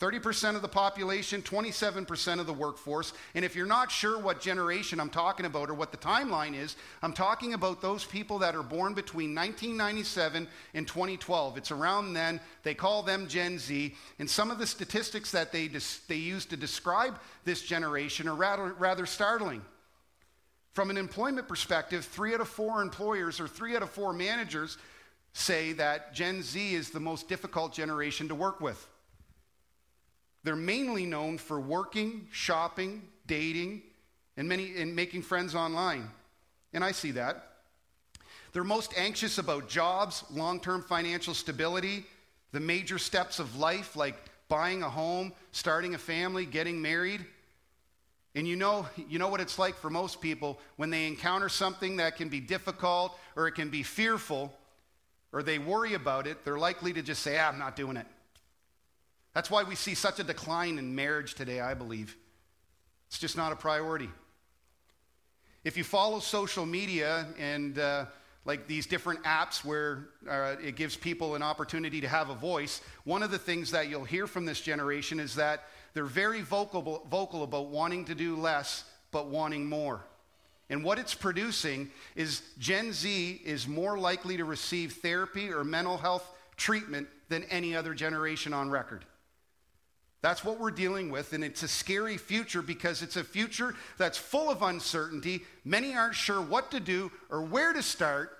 30% 0.00 0.56
of 0.56 0.62
the 0.62 0.68
population, 0.68 1.42
27% 1.42 2.40
of 2.40 2.46
the 2.46 2.52
workforce. 2.52 3.12
And 3.36 3.44
if 3.44 3.54
you're 3.54 3.66
not 3.66 3.90
sure 3.90 4.18
what 4.18 4.40
generation 4.40 4.98
I'm 4.98 5.10
talking 5.10 5.46
about 5.46 5.70
or 5.70 5.74
what 5.74 5.92
the 5.92 5.96
timeline 5.96 6.60
is, 6.60 6.74
I'm 7.02 7.12
talking 7.12 7.54
about 7.54 7.80
those 7.80 8.04
people 8.04 8.40
that 8.40 8.56
are 8.56 8.64
born 8.64 8.94
between 8.94 9.32
1997 9.32 10.48
and 10.74 10.88
2012. 10.88 11.56
It's 11.56 11.70
around 11.70 12.14
then. 12.14 12.40
They 12.64 12.74
call 12.74 13.04
them 13.04 13.28
Gen 13.28 13.58
Z. 13.60 13.94
And 14.18 14.28
some 14.28 14.50
of 14.50 14.58
the 14.58 14.66
statistics 14.66 15.30
that 15.30 15.52
they, 15.52 15.68
dis- 15.68 16.00
they 16.08 16.16
use 16.16 16.46
to 16.46 16.56
describe 16.56 17.16
this 17.44 17.62
generation 17.62 18.26
are 18.26 18.34
rather, 18.34 18.72
rather 18.72 19.06
startling. 19.06 19.62
From 20.72 20.88
an 20.88 20.96
employment 20.96 21.48
perspective, 21.48 22.04
three 22.04 22.34
out 22.34 22.40
of 22.40 22.48
four 22.48 22.80
employers 22.80 23.40
or 23.40 23.46
three 23.46 23.76
out 23.76 23.82
of 23.82 23.90
four 23.90 24.12
managers 24.12 24.78
say 25.34 25.72
that 25.74 26.14
Gen 26.14 26.42
Z 26.42 26.74
is 26.74 26.90
the 26.90 27.00
most 27.00 27.28
difficult 27.28 27.72
generation 27.72 28.28
to 28.28 28.34
work 28.34 28.60
with. 28.60 28.88
They're 30.44 30.56
mainly 30.56 31.06
known 31.06 31.38
for 31.38 31.60
working, 31.60 32.26
shopping, 32.32 33.02
dating, 33.26 33.82
and, 34.36 34.48
many, 34.48 34.76
and 34.76 34.96
making 34.96 35.22
friends 35.22 35.54
online. 35.54 36.10
And 36.72 36.82
I 36.82 36.92
see 36.92 37.12
that. 37.12 37.48
They're 38.52 38.64
most 38.64 38.92
anxious 38.96 39.38
about 39.38 39.68
jobs, 39.68 40.24
long 40.30 40.58
term 40.60 40.82
financial 40.82 41.34
stability, 41.34 42.04
the 42.52 42.60
major 42.60 42.98
steps 42.98 43.38
of 43.38 43.56
life 43.56 43.94
like 43.96 44.16
buying 44.48 44.82
a 44.82 44.90
home, 44.90 45.32
starting 45.52 45.94
a 45.94 45.98
family, 45.98 46.44
getting 46.44 46.82
married. 46.82 47.24
And 48.34 48.48
you 48.48 48.56
know, 48.56 48.86
you 49.08 49.18
know 49.18 49.28
what 49.28 49.40
it's 49.40 49.58
like 49.58 49.76
for 49.76 49.90
most 49.90 50.20
people 50.20 50.58
when 50.76 50.90
they 50.90 51.06
encounter 51.06 51.48
something 51.48 51.98
that 51.98 52.16
can 52.16 52.28
be 52.28 52.40
difficult 52.40 53.18
or 53.36 53.46
it 53.46 53.52
can 53.52 53.68
be 53.68 53.82
fearful 53.82 54.52
or 55.32 55.42
they 55.42 55.58
worry 55.58 55.94
about 55.94 56.26
it, 56.26 56.44
they're 56.44 56.58
likely 56.58 56.92
to 56.94 57.02
just 57.02 57.22
say, 57.22 57.38
ah, 57.38 57.48
I'm 57.48 57.58
not 57.58 57.76
doing 57.76 57.96
it. 57.96 58.06
That's 59.34 59.50
why 59.50 59.62
we 59.62 59.74
see 59.74 59.94
such 59.94 60.18
a 60.18 60.24
decline 60.24 60.78
in 60.78 60.94
marriage 60.94 61.34
today, 61.34 61.60
I 61.60 61.74
believe. 61.74 62.16
It's 63.08 63.18
just 63.18 63.36
not 63.36 63.52
a 63.52 63.56
priority. 63.56 64.10
If 65.64 65.76
you 65.76 65.84
follow 65.84 66.20
social 66.20 66.66
media 66.66 67.26
and 67.38 67.78
uh, 67.78 68.06
like 68.44 68.66
these 68.66 68.86
different 68.86 69.22
apps 69.22 69.64
where 69.64 70.08
uh, 70.28 70.56
it 70.62 70.76
gives 70.76 70.96
people 70.96 71.34
an 71.34 71.42
opportunity 71.42 72.00
to 72.00 72.08
have 72.08 72.30
a 72.30 72.34
voice, 72.34 72.80
one 73.04 73.22
of 73.22 73.30
the 73.30 73.38
things 73.38 73.70
that 73.70 73.88
you'll 73.88 74.04
hear 74.04 74.26
from 74.26 74.44
this 74.44 74.60
generation 74.60 75.20
is 75.20 75.36
that 75.36 75.64
they're 75.94 76.04
very 76.04 76.40
vocal, 76.40 77.06
vocal 77.10 77.44
about 77.44 77.66
wanting 77.66 78.04
to 78.06 78.14
do 78.14 78.36
less, 78.36 78.84
but 79.10 79.28
wanting 79.28 79.66
more. 79.66 80.00
And 80.70 80.82
what 80.82 80.98
it's 80.98 81.14
producing 81.14 81.90
is 82.16 82.42
Gen 82.58 82.92
Z 82.92 83.42
is 83.44 83.68
more 83.68 83.98
likely 83.98 84.38
to 84.38 84.44
receive 84.44 84.94
therapy 84.94 85.52
or 85.52 85.64
mental 85.64 85.98
health 85.98 86.26
treatment 86.56 87.08
than 87.28 87.44
any 87.44 87.76
other 87.76 87.94
generation 87.94 88.52
on 88.52 88.70
record. 88.70 89.04
That's 90.22 90.44
what 90.44 90.60
we're 90.60 90.70
dealing 90.70 91.10
with, 91.10 91.32
and 91.32 91.42
it's 91.42 91.64
a 91.64 91.68
scary 91.68 92.16
future 92.16 92.62
because 92.62 93.02
it's 93.02 93.16
a 93.16 93.24
future 93.24 93.74
that's 93.98 94.16
full 94.16 94.50
of 94.50 94.62
uncertainty. 94.62 95.42
Many 95.64 95.94
aren't 95.94 96.14
sure 96.14 96.40
what 96.40 96.70
to 96.70 96.78
do 96.78 97.10
or 97.28 97.42
where 97.42 97.72
to 97.72 97.82
start, 97.82 98.38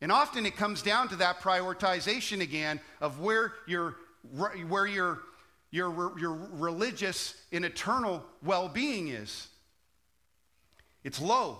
and 0.00 0.12
often 0.12 0.46
it 0.46 0.56
comes 0.56 0.82
down 0.82 1.08
to 1.08 1.16
that 1.16 1.40
prioritization 1.40 2.42
again 2.42 2.80
of 3.00 3.18
where 3.18 3.54
your, 3.66 3.96
where 4.68 4.86
your, 4.86 5.18
your, 5.72 6.16
your 6.16 6.38
religious 6.52 7.34
and 7.50 7.64
eternal 7.64 8.24
well 8.44 8.68
being 8.68 9.08
is. 9.08 9.48
It's 11.02 11.20
low. 11.20 11.58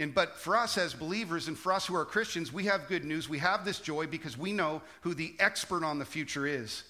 And, 0.00 0.14
but 0.14 0.36
for 0.36 0.56
us 0.56 0.78
as 0.78 0.94
believers 0.94 1.48
and 1.48 1.58
for 1.58 1.72
us 1.72 1.86
who 1.86 1.96
are 1.96 2.04
Christians, 2.06 2.52
we 2.52 2.64
have 2.64 2.88
good 2.88 3.04
news. 3.04 3.28
We 3.28 3.38
have 3.38 3.66
this 3.66 3.80
joy 3.80 4.06
because 4.06 4.38
we 4.38 4.52
know 4.52 4.80
who 5.02 5.12
the 5.12 5.34
expert 5.40 5.84
on 5.84 5.98
the 5.98 6.04
future 6.04 6.46
is. 6.46 6.84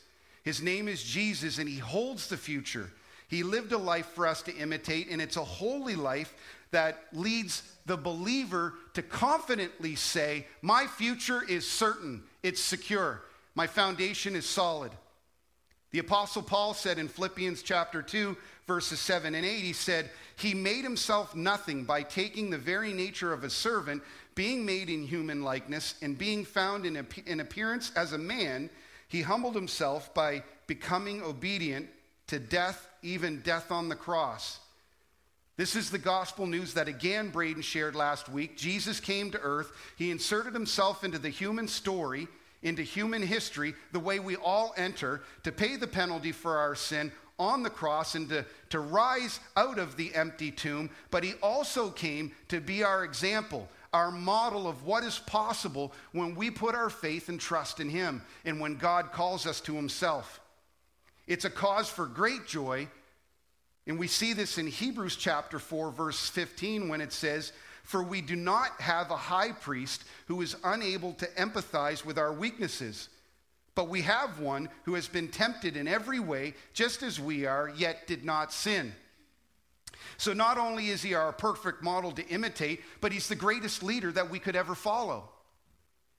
His 0.49 0.63
name 0.63 0.89
is 0.89 1.05
Jesus, 1.05 1.59
and 1.59 1.69
he 1.69 1.77
holds 1.77 2.29
the 2.29 2.39
future. 2.39 2.91
He 3.29 3.43
lived 3.43 3.71
a 3.73 3.77
life 3.77 4.07
for 4.15 4.27
us 4.27 4.41
to 4.45 4.57
imitate, 4.57 5.09
and 5.11 5.21
it's 5.21 5.37
a 5.37 5.45
holy 5.45 5.95
life 5.95 6.33
that 6.71 7.05
leads 7.13 7.63
the 7.85 7.99
believer 7.99 8.73
to 8.95 9.03
confidently 9.03 9.95
say, 9.95 10.47
My 10.63 10.87
future 10.87 11.43
is 11.47 11.69
certain, 11.69 12.23
it's 12.43 12.63
secure, 12.63 13.21
my 13.55 13.67
foundation 13.67 14.35
is 14.35 14.47
solid. 14.47 14.91
The 15.91 15.99
Apostle 15.99 16.45
Paul 16.45 16.73
said 16.73 16.99
in 16.99 17.09
Philippians 17.09 17.61
chapter 17.61 18.01
2, 18.01 18.35
verses 18.67 19.01
7 19.01 19.35
and 19.35 19.45
8, 19.45 19.51
he 19.59 19.75
said, 19.75 20.09
He 20.37 20.55
made 20.55 20.83
himself 20.83 21.37
nothing 21.37 21.85
by 21.85 22.03
taking 22.05 22.49
the 22.49 22.57
very 22.57 22.95
nature 22.95 23.35
of 23.35 23.45
a 23.45 23.51
servant, 23.51 24.03
being 24.35 24.65
made 24.65 24.89
in 24.89 25.07
human 25.07 25.43
likeness, 25.43 25.97
and 26.01 26.17
being 26.17 26.47
found 26.47 26.87
in, 26.87 27.07
in 27.27 27.41
appearance 27.41 27.93
as 27.97 28.15
a 28.15 28.19
man 28.19 28.71
he 29.09 29.23
humbled 29.23 29.55
himself 29.55 30.12
by 30.14 30.42
becoming 30.66 31.23
obedient 31.23 31.88
to 32.29 32.38
death, 32.38 32.87
even 33.03 33.40
death 33.40 33.73
on 33.73 33.88
the 33.88 33.97
cross. 33.97 34.61
This 35.57 35.75
is 35.75 35.90
the 35.90 35.99
gospel 35.99 36.47
news 36.47 36.75
that 36.75 36.87
again 36.87 37.31
Braden 37.31 37.62
shared 37.62 37.97
last 37.97 38.29
week. 38.29 38.57
Jesus 38.57 39.01
came 39.01 39.33
to 39.33 39.40
earth. 39.40 39.73
He 39.97 40.12
inserted 40.12 40.55
himself 40.55 41.03
into 41.03 41.18
the 41.18 41.31
human 41.31 41.66
story, 41.66 42.29
into 42.62 42.83
human 42.83 43.23
history, 43.23 43.75
the 43.90 43.99
way 43.99 44.21
we 44.21 44.37
all 44.37 44.73
enter, 44.77 45.23
to 45.42 45.51
pay 45.51 45.77
the 45.77 45.88
penalty 45.88 46.31
for 46.31 46.59
our 46.59 46.77
sin 46.77 47.11
on 47.40 47.62
the 47.62 47.71
cross 47.71 48.14
and 48.14 48.29
to, 48.29 48.44
to 48.71 48.79
rise 48.79 49.40
out 49.57 49.79
of 49.79 49.97
the 49.97 50.14
empty 50.14 50.53
tomb. 50.53 50.90
But 51.11 51.25
he 51.25 51.35
also 51.42 51.90
came 51.90 52.33
to 52.49 52.61
be 52.61 52.85
our 52.85 53.05
example, 53.05 53.68
our 53.92 54.11
model 54.11 54.68
of 54.68 54.85
what 54.85 55.05
is 55.05 55.18
possible 55.18 55.92
when 56.12 56.35
we 56.35 56.51
put 56.51 56.74
our 56.74 56.90
faith 56.90 57.29
and 57.29 57.40
trust 57.40 57.81
in 57.81 57.88
Him 57.88 58.22
and 58.44 58.61
when 58.61 58.77
God 58.77 59.12
calls 59.12 59.46
us 59.46 59.61
to 59.62 59.74
Himself. 59.74 60.40
It's 61.27 61.44
a 61.44 61.51
cause 61.51 61.88
for 61.88 62.07
great 62.07 62.46
joy. 62.46 62.88
And 63.87 63.98
we 63.98 64.07
see 64.07 64.33
this 64.35 64.59
in 64.59 64.66
Hebrews 64.66 65.16
chapter 65.16 65.59
4, 65.59 65.90
verse 65.90 66.29
15, 66.29 66.88
when 66.88 67.01
it 67.01 67.12
says, 67.12 67.53
For 67.85 68.03
we 68.03 68.20
do 68.20 68.37
not 68.37 68.81
have 68.81 69.11
a 69.11 69.16
high 69.16 69.53
priest 69.53 70.05
who 70.27 70.42
is 70.42 70.57
unable 70.64 71.14
to 71.14 71.27
empathize 71.27 72.05
with 72.05 72.18
our 72.18 72.33
weaknesses, 72.33 73.09
but 73.74 73.88
we 73.88 74.03
have 74.03 74.40
one 74.40 74.68
who 74.85 74.94
has 74.94 75.09
been 75.09 75.29
tempted 75.29 75.77
in 75.77 75.88
every 75.88 76.20
way, 76.20 76.55
just 76.74 77.03
as 77.03 77.20
we 77.20 77.46
are, 77.46 77.72
yet 77.77 78.07
did 78.07 78.24
not 78.24 78.53
sin. 78.53 78.92
So 80.18 80.33
not 80.33 80.59
only 80.59 80.88
is 80.88 81.00
he 81.00 81.14
our 81.14 81.33
perfect 81.33 81.83
model 81.83 82.11
to 82.12 82.26
imitate, 82.26 82.83
but 83.00 83.12
he's 83.12 83.28
the 83.28 83.37
greatest 83.37 83.83
leader 83.83 84.11
that 84.12 84.31
we 84.31 84.40
could 84.40 84.57
ever 84.57 84.74
follow. 84.74 85.31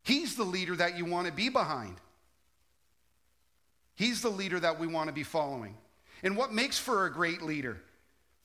He's 0.03 0.35
the 0.35 0.45
leader 0.45 0.75
that 0.77 0.97
you 0.97 1.03
want 1.05 1.27
to 1.27 1.33
be 1.33 1.49
behind. 1.49 1.95
He's 3.95 4.21
the 4.21 4.29
leader 4.29 4.57
that 4.61 4.79
we 4.79 4.87
want 4.87 5.09
to 5.09 5.13
be 5.13 5.23
following. 5.23 5.75
And 6.23 6.37
what 6.37 6.53
makes 6.53 6.79
for 6.79 7.05
a 7.05 7.11
great 7.11 7.41
leader? 7.41 7.77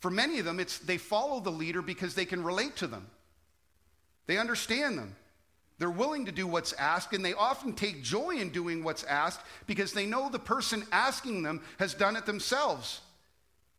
For 0.01 0.11
many 0.11 0.41
of 0.41 0.45
them, 0.45 0.59
it's 0.59 0.81
they 0.81 0.99
follow 0.99 1.39
the 1.39 1.51
leader 1.51 1.81
because 1.81 2.17
they 2.17 2.25
can 2.25 2.43
relate 2.43 2.75
to 2.77 2.89
them. 2.89 3.07
They 4.27 4.39
understand 4.39 4.99
them. 4.99 5.15
They're 5.79 5.91
willing 5.91 6.27
to 6.27 6.33
do 6.33 6.49
what's 6.49 6.73
asked, 6.75 7.13
and 7.13 7.25
they 7.25 7.33
often 7.33 7.73
take 7.73 8.03
joy 8.03 8.37
in 8.37 8.51
doing 8.51 8.83
what's 8.83 9.05
asked 9.05 9.41
because 9.67 9.93
they 9.93 10.07
know 10.07 10.29
the 10.29 10.39
person 10.39 10.85
asking 10.91 11.45
them 11.45 11.63
has 11.79 11.95
done 11.95 12.17
it 12.17 12.27
themselves. 12.27 13.01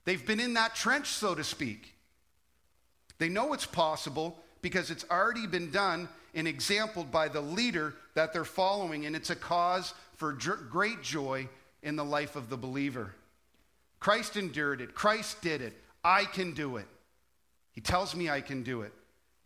They've 0.05 0.25
been 0.25 0.39
in 0.39 0.53
that 0.53 0.75
trench, 0.75 1.07
so 1.07 1.35
to 1.35 1.43
speak. 1.43 1.93
They 3.17 3.29
know 3.29 3.53
it's 3.53 3.65
possible 3.65 4.37
because 4.61 4.91
it's 4.91 5.05
already 5.09 5.47
been 5.47 5.71
done 5.71 6.07
and 6.33 6.47
exampled 6.47 7.11
by 7.11 7.27
the 7.27 7.41
leader 7.41 7.95
that 8.13 8.33
they're 8.33 8.45
following, 8.45 9.05
and 9.05 9.15
it's 9.15 9.29
a 9.29 9.35
cause 9.35 9.93
for 10.15 10.33
great 10.33 11.01
joy 11.01 11.47
in 11.81 11.95
the 11.95 12.05
life 12.05 12.35
of 12.35 12.49
the 12.49 12.57
believer. 12.57 13.13
Christ 13.99 14.37
endured 14.37 14.81
it, 14.81 14.93
Christ 14.93 15.41
did 15.41 15.61
it. 15.61 15.73
I 16.03 16.25
can 16.25 16.53
do 16.53 16.77
it. 16.77 16.85
He 17.71 17.81
tells 17.81 18.15
me 18.15 18.29
I 18.29 18.41
can 18.41 18.61
do 18.61 18.81
it. 18.83 18.93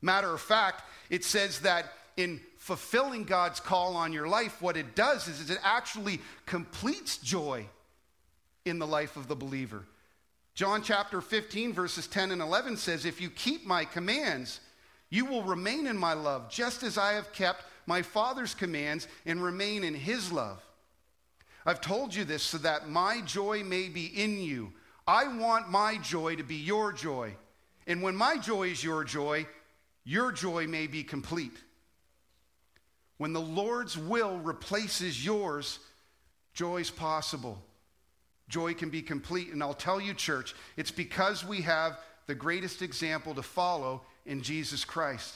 Matter 0.02 0.34
of 0.34 0.42
fact, 0.42 0.84
it 1.10 1.24
says 1.24 1.62
that 1.62 1.94
in 2.18 2.42
fulfilling 2.58 3.24
God's 3.24 3.62
call 3.62 3.96
on 3.96 4.12
your 4.12 4.28
life, 4.28 4.62
what 4.62 4.76
it 4.76 4.96
does 4.96 5.28
is 5.30 5.50
it 5.50 5.58
actually 5.64 6.20
completes 6.46 7.18
joy 7.18 7.66
in 8.66 8.78
the 8.78 8.88
life 8.88 9.16
of 9.16 9.28
the 9.30 9.36
believer. 9.36 9.86
John 10.60 10.82
chapter 10.82 11.22
15, 11.22 11.72
verses 11.72 12.06
10 12.06 12.32
and 12.32 12.42
11 12.42 12.76
says, 12.76 13.06
If 13.06 13.22
you 13.22 13.30
keep 13.30 13.66
my 13.66 13.86
commands, 13.86 14.60
you 15.10 15.24
will 15.24 15.44
remain 15.44 15.88
in 15.88 15.98
my 15.98 16.12
love, 16.12 16.50
just 16.50 16.84
as 16.84 16.98
I 16.98 17.14
have 17.14 17.32
kept 17.32 17.64
my 17.86 18.02
Father's 18.02 18.54
commands 18.54 19.08
and 19.26 19.42
remain 19.42 19.86
in 19.86 19.94
his 19.94 20.34
love. 20.34 20.62
I've 21.66 21.80
told 21.80 22.14
you 22.14 22.26
this 22.26 22.44
so 22.44 22.58
that 22.58 22.90
my 22.90 23.22
joy 23.22 23.64
may 23.64 23.88
be 23.88 24.08
in 24.08 24.42
you. 24.42 24.74
I 25.08 25.34
want 25.34 25.72
my 25.72 25.96
joy 25.96 26.36
to 26.36 26.44
be 26.44 26.58
your 26.58 26.92
joy. 26.92 27.38
And 27.88 28.02
when 28.02 28.18
my 28.18 28.38
joy 28.38 28.64
is 28.64 28.84
your 28.84 29.06
joy, 29.06 29.48
your 30.04 30.34
joy 30.34 30.68
may 30.68 30.88
be 30.88 31.04
complete. 31.04 31.56
When 33.16 33.32
the 33.32 33.40
Lord's 33.40 33.98
will 33.98 34.40
replaces 34.40 35.26
yours, 35.26 35.80
Joy's 36.54 36.92
possible. 36.92 37.64
Joy 38.50 38.74
can 38.74 38.90
be 38.90 39.02
complete. 39.02 39.54
And 39.54 39.64
I'll 39.64 39.74
tell 39.74 40.02
you, 40.02 40.14
church, 40.14 40.54
it's 40.76 40.92
because 40.92 41.46
we 41.46 41.62
have 41.62 41.98
the 42.28 42.36
greatest 42.36 42.82
example 42.82 43.34
to 43.36 43.44
follow 43.44 44.02
in 44.26 44.42
Jesus 44.42 44.84
Christ. 44.84 45.36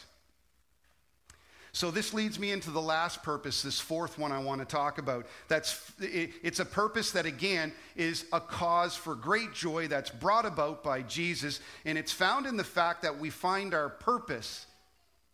So 1.76 1.90
this 1.90 2.14
leads 2.14 2.38
me 2.38 2.52
into 2.52 2.70
the 2.70 2.82
last 2.82 3.24
purpose, 3.24 3.64
this 3.64 3.80
fourth 3.80 4.20
one 4.20 4.32
I 4.32 4.38
want 4.38 4.62
to 4.62 4.66
talk 4.66 5.00
about. 5.00 5.26
That's 5.48 5.92
it's 6.00 6.60
a 6.60 6.66
purpose 6.66 7.12
that 7.14 7.26
again 7.26 7.74
is 7.96 8.26
a 8.32 8.40
cause 8.40 8.96
for 8.96 9.16
great 9.16 9.54
joy 9.54 9.88
that's 9.88 10.12
brought 10.12 10.46
about 10.46 10.84
by 10.84 11.02
Jesus, 11.02 11.62
and 11.84 11.98
it's 11.98 12.12
found 12.12 12.46
in 12.46 12.58
the 12.58 12.64
fact 12.64 13.02
that 13.02 13.18
we 13.18 13.32
find 13.32 13.74
our 13.74 13.90
purpose 13.90 14.68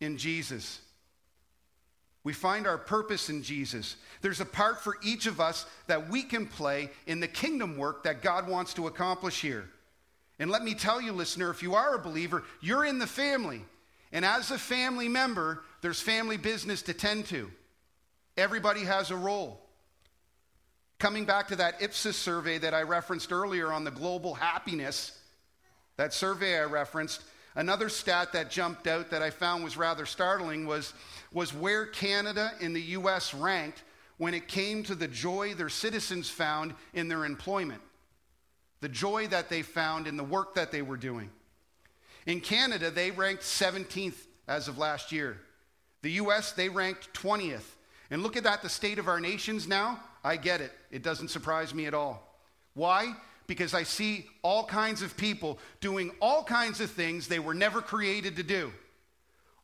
in 0.00 0.16
Jesus. 0.16 0.80
We 2.22 2.32
find 2.32 2.66
our 2.66 2.76
purpose 2.76 3.30
in 3.30 3.42
Jesus. 3.42 3.96
There's 4.20 4.40
a 4.40 4.46
part 4.46 4.80
for 4.82 4.98
each 5.02 5.26
of 5.26 5.40
us 5.40 5.64
that 5.86 6.10
we 6.10 6.22
can 6.22 6.46
play 6.46 6.90
in 7.06 7.20
the 7.20 7.28
kingdom 7.28 7.78
work 7.78 8.04
that 8.04 8.22
God 8.22 8.46
wants 8.46 8.74
to 8.74 8.86
accomplish 8.86 9.40
here. 9.40 9.68
And 10.38 10.50
let 10.50 10.62
me 10.62 10.74
tell 10.74 11.00
you, 11.00 11.12
listener, 11.12 11.50
if 11.50 11.62
you 11.62 11.74
are 11.74 11.94
a 11.94 11.98
believer, 11.98 12.44
you're 12.60 12.84
in 12.84 12.98
the 12.98 13.06
family. 13.06 13.62
And 14.12 14.24
as 14.24 14.50
a 14.50 14.58
family 14.58 15.08
member, 15.08 15.62
there's 15.82 16.00
family 16.00 16.36
business 16.36 16.82
to 16.82 16.94
tend 16.94 17.26
to. 17.26 17.50
Everybody 18.36 18.84
has 18.84 19.10
a 19.10 19.16
role. 19.16 19.60
Coming 20.98 21.24
back 21.24 21.48
to 21.48 21.56
that 21.56 21.80
Ipsos 21.80 22.16
survey 22.16 22.58
that 22.58 22.74
I 22.74 22.82
referenced 22.82 23.32
earlier 23.32 23.72
on 23.72 23.84
the 23.84 23.90
global 23.90 24.34
happiness, 24.34 25.18
that 25.96 26.12
survey 26.12 26.58
I 26.58 26.64
referenced, 26.64 27.22
another 27.54 27.88
stat 27.88 28.32
that 28.32 28.50
jumped 28.50 28.86
out 28.86 29.10
that 29.10 29.22
I 29.22 29.30
found 29.30 29.64
was 29.64 29.76
rather 29.76 30.06
startling 30.06 30.66
was, 30.66 30.94
was 31.32 31.54
where 31.54 31.86
Canada 31.86 32.52
and 32.60 32.74
the 32.74 32.82
US 32.82 33.34
ranked 33.34 33.82
when 34.18 34.34
it 34.34 34.48
came 34.48 34.82
to 34.82 34.94
the 34.94 35.08
joy 35.08 35.54
their 35.54 35.68
citizens 35.68 36.28
found 36.28 36.74
in 36.92 37.08
their 37.08 37.24
employment, 37.24 37.80
the 38.80 38.88
joy 38.88 39.26
that 39.28 39.48
they 39.48 39.62
found 39.62 40.06
in 40.06 40.16
the 40.16 40.24
work 40.24 40.54
that 40.54 40.70
they 40.70 40.82
were 40.82 40.96
doing. 40.96 41.30
In 42.26 42.40
Canada, 42.40 42.90
they 42.90 43.10
ranked 43.10 43.42
17th 43.42 44.26
as 44.46 44.68
of 44.68 44.78
last 44.78 45.10
year. 45.10 45.38
The 46.02 46.12
US, 46.12 46.52
they 46.52 46.68
ranked 46.68 47.12
20th. 47.14 47.76
And 48.10 48.22
look 48.22 48.36
at 48.36 48.44
that, 48.44 48.62
the 48.62 48.68
state 48.68 48.98
of 48.98 49.08
our 49.08 49.20
nations 49.20 49.66
now. 49.68 50.00
I 50.22 50.36
get 50.36 50.60
it. 50.60 50.72
It 50.90 51.02
doesn't 51.02 51.28
surprise 51.28 51.72
me 51.74 51.86
at 51.86 51.94
all. 51.94 52.36
Why? 52.74 53.14
Because 53.50 53.74
I 53.74 53.82
see 53.82 54.26
all 54.42 54.64
kinds 54.64 55.02
of 55.02 55.16
people 55.16 55.58
doing 55.80 56.12
all 56.20 56.44
kinds 56.44 56.80
of 56.80 56.88
things 56.88 57.26
they 57.26 57.40
were 57.40 57.52
never 57.52 57.82
created 57.82 58.36
to 58.36 58.44
do. 58.44 58.70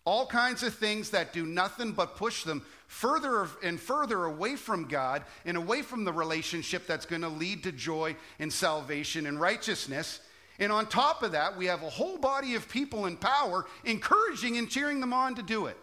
All 0.04 0.26
kinds 0.26 0.64
of 0.64 0.74
things 0.74 1.10
that 1.10 1.32
do 1.32 1.46
nothing 1.46 1.92
but 1.92 2.16
push 2.16 2.42
them 2.42 2.66
further 2.88 3.46
and 3.62 3.78
further 3.78 4.24
away 4.24 4.56
from 4.56 4.88
God 4.88 5.22
and 5.44 5.56
away 5.56 5.82
from 5.82 6.04
the 6.04 6.12
relationship 6.12 6.88
that's 6.88 7.06
going 7.06 7.22
to 7.22 7.28
lead 7.28 7.62
to 7.62 7.70
joy 7.70 8.16
and 8.40 8.52
salvation 8.52 9.24
and 9.24 9.40
righteousness. 9.40 10.18
And 10.58 10.72
on 10.72 10.86
top 10.86 11.22
of 11.22 11.30
that, 11.30 11.56
we 11.56 11.66
have 11.66 11.84
a 11.84 11.88
whole 11.88 12.18
body 12.18 12.56
of 12.56 12.68
people 12.68 13.06
in 13.06 13.16
power 13.16 13.66
encouraging 13.84 14.56
and 14.56 14.68
cheering 14.68 14.98
them 14.98 15.12
on 15.12 15.36
to 15.36 15.44
do 15.44 15.66
it. 15.66 15.78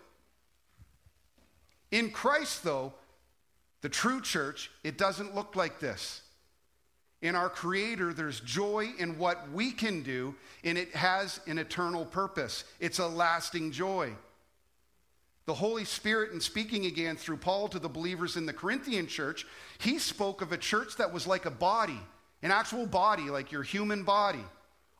In 1.89 2.11
Christ, 2.11 2.65
though, 2.65 2.95
the 3.79 3.87
true 3.87 4.19
church, 4.19 4.71
it 4.83 4.97
doesn't 4.97 5.33
look 5.33 5.55
like 5.55 5.79
this. 5.79 6.22
In 7.23 7.35
our 7.35 7.49
Creator, 7.49 8.13
there's 8.13 8.41
joy 8.41 8.89
in 8.99 9.17
what 9.17 9.49
we 9.51 9.71
can 9.71 10.03
do, 10.03 10.35
and 10.65 10.77
it 10.77 10.93
has 10.93 11.39
an 11.47 11.57
eternal 11.57 12.03
purpose. 12.05 12.65
It's 12.81 12.99
a 12.99 13.07
lasting 13.07 13.71
joy. 13.71 14.11
The 15.45 15.53
Holy 15.53 15.85
Spirit, 15.85 16.33
in 16.33 16.41
speaking 16.41 16.85
again 16.85 17.15
through 17.15 17.37
Paul 17.37 17.69
to 17.69 17.79
the 17.79 17.87
believers 17.87 18.35
in 18.35 18.45
the 18.45 18.51
Corinthian 18.51 19.07
church, 19.07 19.47
he 19.77 19.99
spoke 19.99 20.41
of 20.41 20.51
a 20.51 20.57
church 20.57 20.97
that 20.97 21.13
was 21.13 21.25
like 21.25 21.45
a 21.45 21.51
body, 21.51 21.99
an 22.41 22.51
actual 22.51 22.85
body, 22.85 23.29
like 23.29 23.53
your 23.53 23.63
human 23.63 24.03
body. 24.03 24.43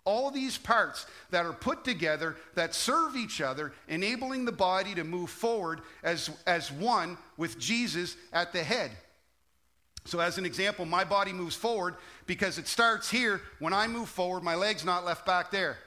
All 0.06 0.32
these 0.32 0.58
parts 0.58 1.06
that 1.32 1.46
are 1.46 1.54
put 1.54 1.84
together 1.84 2.38
that 2.56 2.74
serve 2.74 3.18
each 3.18 3.42
other, 3.42 3.74
enabling 3.90 4.46
the 4.46 4.52
body 4.54 4.96
to 4.96 5.04
move 5.04 5.30
forward 5.30 5.82
as, 6.04 6.30
as 6.48 6.72
one 6.72 7.18
with 7.36 7.60
Jesus 7.60 8.16
at 8.32 8.54
the 8.54 8.64
head. 8.64 8.92
So, 10.06 10.20
as 10.20 10.38
an 10.38 10.46
example, 10.46 10.86
my 10.86 11.04
body 11.04 11.32
moves 11.32 11.56
forward 11.56 11.96
because 12.26 12.58
it 12.58 12.68
starts 12.68 13.10
here. 13.10 13.42
When 13.60 13.74
I 13.74 13.88
move 13.88 14.10
forward, 14.10 14.44
my 14.44 14.56
leg's 14.56 14.84
not 14.84 15.06
left 15.06 15.26
back 15.26 15.50
there. 15.50 15.78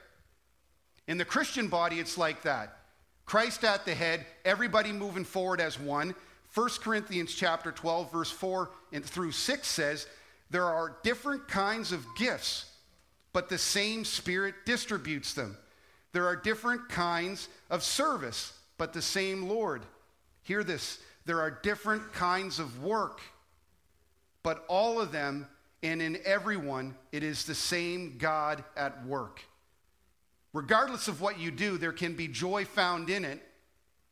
In 1.07 1.17
the 1.17 1.25
Christian 1.25 1.67
body, 1.67 1.99
it's 1.99 2.17
like 2.17 2.41
that. 2.41 2.77
Christ 3.25 3.63
at 3.63 3.85
the 3.85 3.93
head, 3.93 4.25
everybody 4.45 4.91
moving 4.91 5.23
forward 5.23 5.61
as 5.61 5.79
one. 5.79 6.15
1 6.53 6.69
Corinthians 6.81 7.33
chapter 7.33 7.71
12, 7.71 8.11
verse 8.11 8.31
4 8.31 8.71
and 8.91 9.05
through 9.05 9.31
6 9.31 9.67
says, 9.67 10.07
There 10.49 10.65
are 10.65 10.97
different 11.03 11.47
kinds 11.47 11.91
of 11.91 12.05
gifts 12.17 12.65
but 13.37 13.49
the 13.49 13.57
same 13.59 14.03
Spirit 14.03 14.55
distributes 14.65 15.33
them. 15.33 15.55
There 16.11 16.25
are 16.25 16.35
different 16.35 16.89
kinds 16.89 17.49
of 17.69 17.83
service, 17.83 18.53
but 18.79 18.93
the 18.93 19.01
same 19.03 19.47
Lord. 19.47 19.83
Hear 20.41 20.63
this 20.63 20.97
there 21.27 21.39
are 21.41 21.51
different 21.51 22.13
kinds 22.13 22.57
of 22.57 22.81
work, 22.83 23.21
but 24.47 24.63
all 24.69 25.01
of 25.01 25.11
them 25.11 25.45
and 25.83 26.01
in 26.01 26.17
everyone, 26.23 26.95
it 27.11 27.21
is 27.21 27.43
the 27.43 27.53
same 27.53 28.15
God 28.17 28.63
at 28.77 29.05
work. 29.05 29.41
Regardless 30.53 31.09
of 31.09 31.19
what 31.19 31.37
you 31.37 31.51
do, 31.51 31.77
there 31.77 31.91
can 31.91 32.13
be 32.13 32.29
joy 32.29 32.63
found 32.63 33.09
in 33.09 33.25
it 33.25 33.41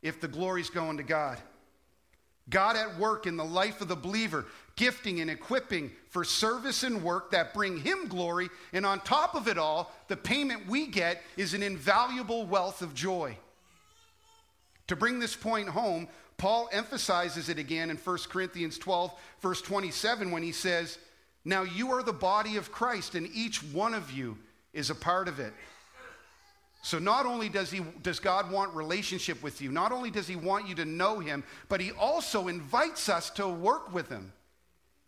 if 0.02 0.20
the 0.20 0.28
glory's 0.28 0.68
going 0.68 0.98
to 0.98 1.02
God. 1.02 1.38
God 2.50 2.76
at 2.76 2.98
work 2.98 3.26
in 3.26 3.38
the 3.38 3.46
life 3.46 3.80
of 3.80 3.88
the 3.88 3.96
believer, 3.96 4.44
gifting 4.76 5.20
and 5.20 5.30
equipping 5.30 5.90
for 6.10 6.22
service 6.22 6.82
and 6.82 7.02
work 7.02 7.30
that 7.30 7.54
bring 7.54 7.78
him 7.78 8.06
glory. 8.06 8.50
And 8.74 8.84
on 8.84 9.00
top 9.00 9.36
of 9.36 9.48
it 9.48 9.56
all, 9.56 9.90
the 10.08 10.18
payment 10.18 10.68
we 10.68 10.86
get 10.86 11.22
is 11.38 11.54
an 11.54 11.62
invaluable 11.62 12.44
wealth 12.44 12.82
of 12.82 12.92
joy. 12.92 13.38
To 14.88 14.96
bring 14.96 15.18
this 15.18 15.34
point 15.34 15.70
home, 15.70 16.08
Paul 16.38 16.68
emphasizes 16.70 17.48
it 17.48 17.58
again 17.58 17.90
in 17.90 17.96
1 17.96 18.18
Corinthians 18.28 18.78
12, 18.78 19.12
verse 19.40 19.62
27, 19.62 20.30
when 20.30 20.42
he 20.42 20.52
says, 20.52 20.98
Now 21.44 21.62
you 21.62 21.92
are 21.92 22.02
the 22.02 22.12
body 22.12 22.56
of 22.56 22.70
Christ, 22.70 23.14
and 23.14 23.28
each 23.34 23.62
one 23.62 23.94
of 23.94 24.10
you 24.10 24.36
is 24.72 24.90
a 24.90 24.94
part 24.94 25.28
of 25.28 25.40
it. 25.40 25.54
So 26.82 27.00
not 27.00 27.26
only 27.26 27.48
does 27.48 27.70
he 27.70 27.80
does 28.02 28.20
God 28.20 28.48
want 28.52 28.72
relationship 28.74 29.42
with 29.42 29.60
you, 29.60 29.72
not 29.72 29.90
only 29.90 30.08
does 30.08 30.28
he 30.28 30.36
want 30.36 30.68
you 30.68 30.74
to 30.76 30.84
know 30.84 31.18
him, 31.18 31.42
but 31.68 31.80
he 31.80 31.90
also 31.90 32.46
invites 32.46 33.08
us 33.08 33.28
to 33.30 33.48
work 33.48 33.92
with 33.92 34.08
him. 34.08 34.32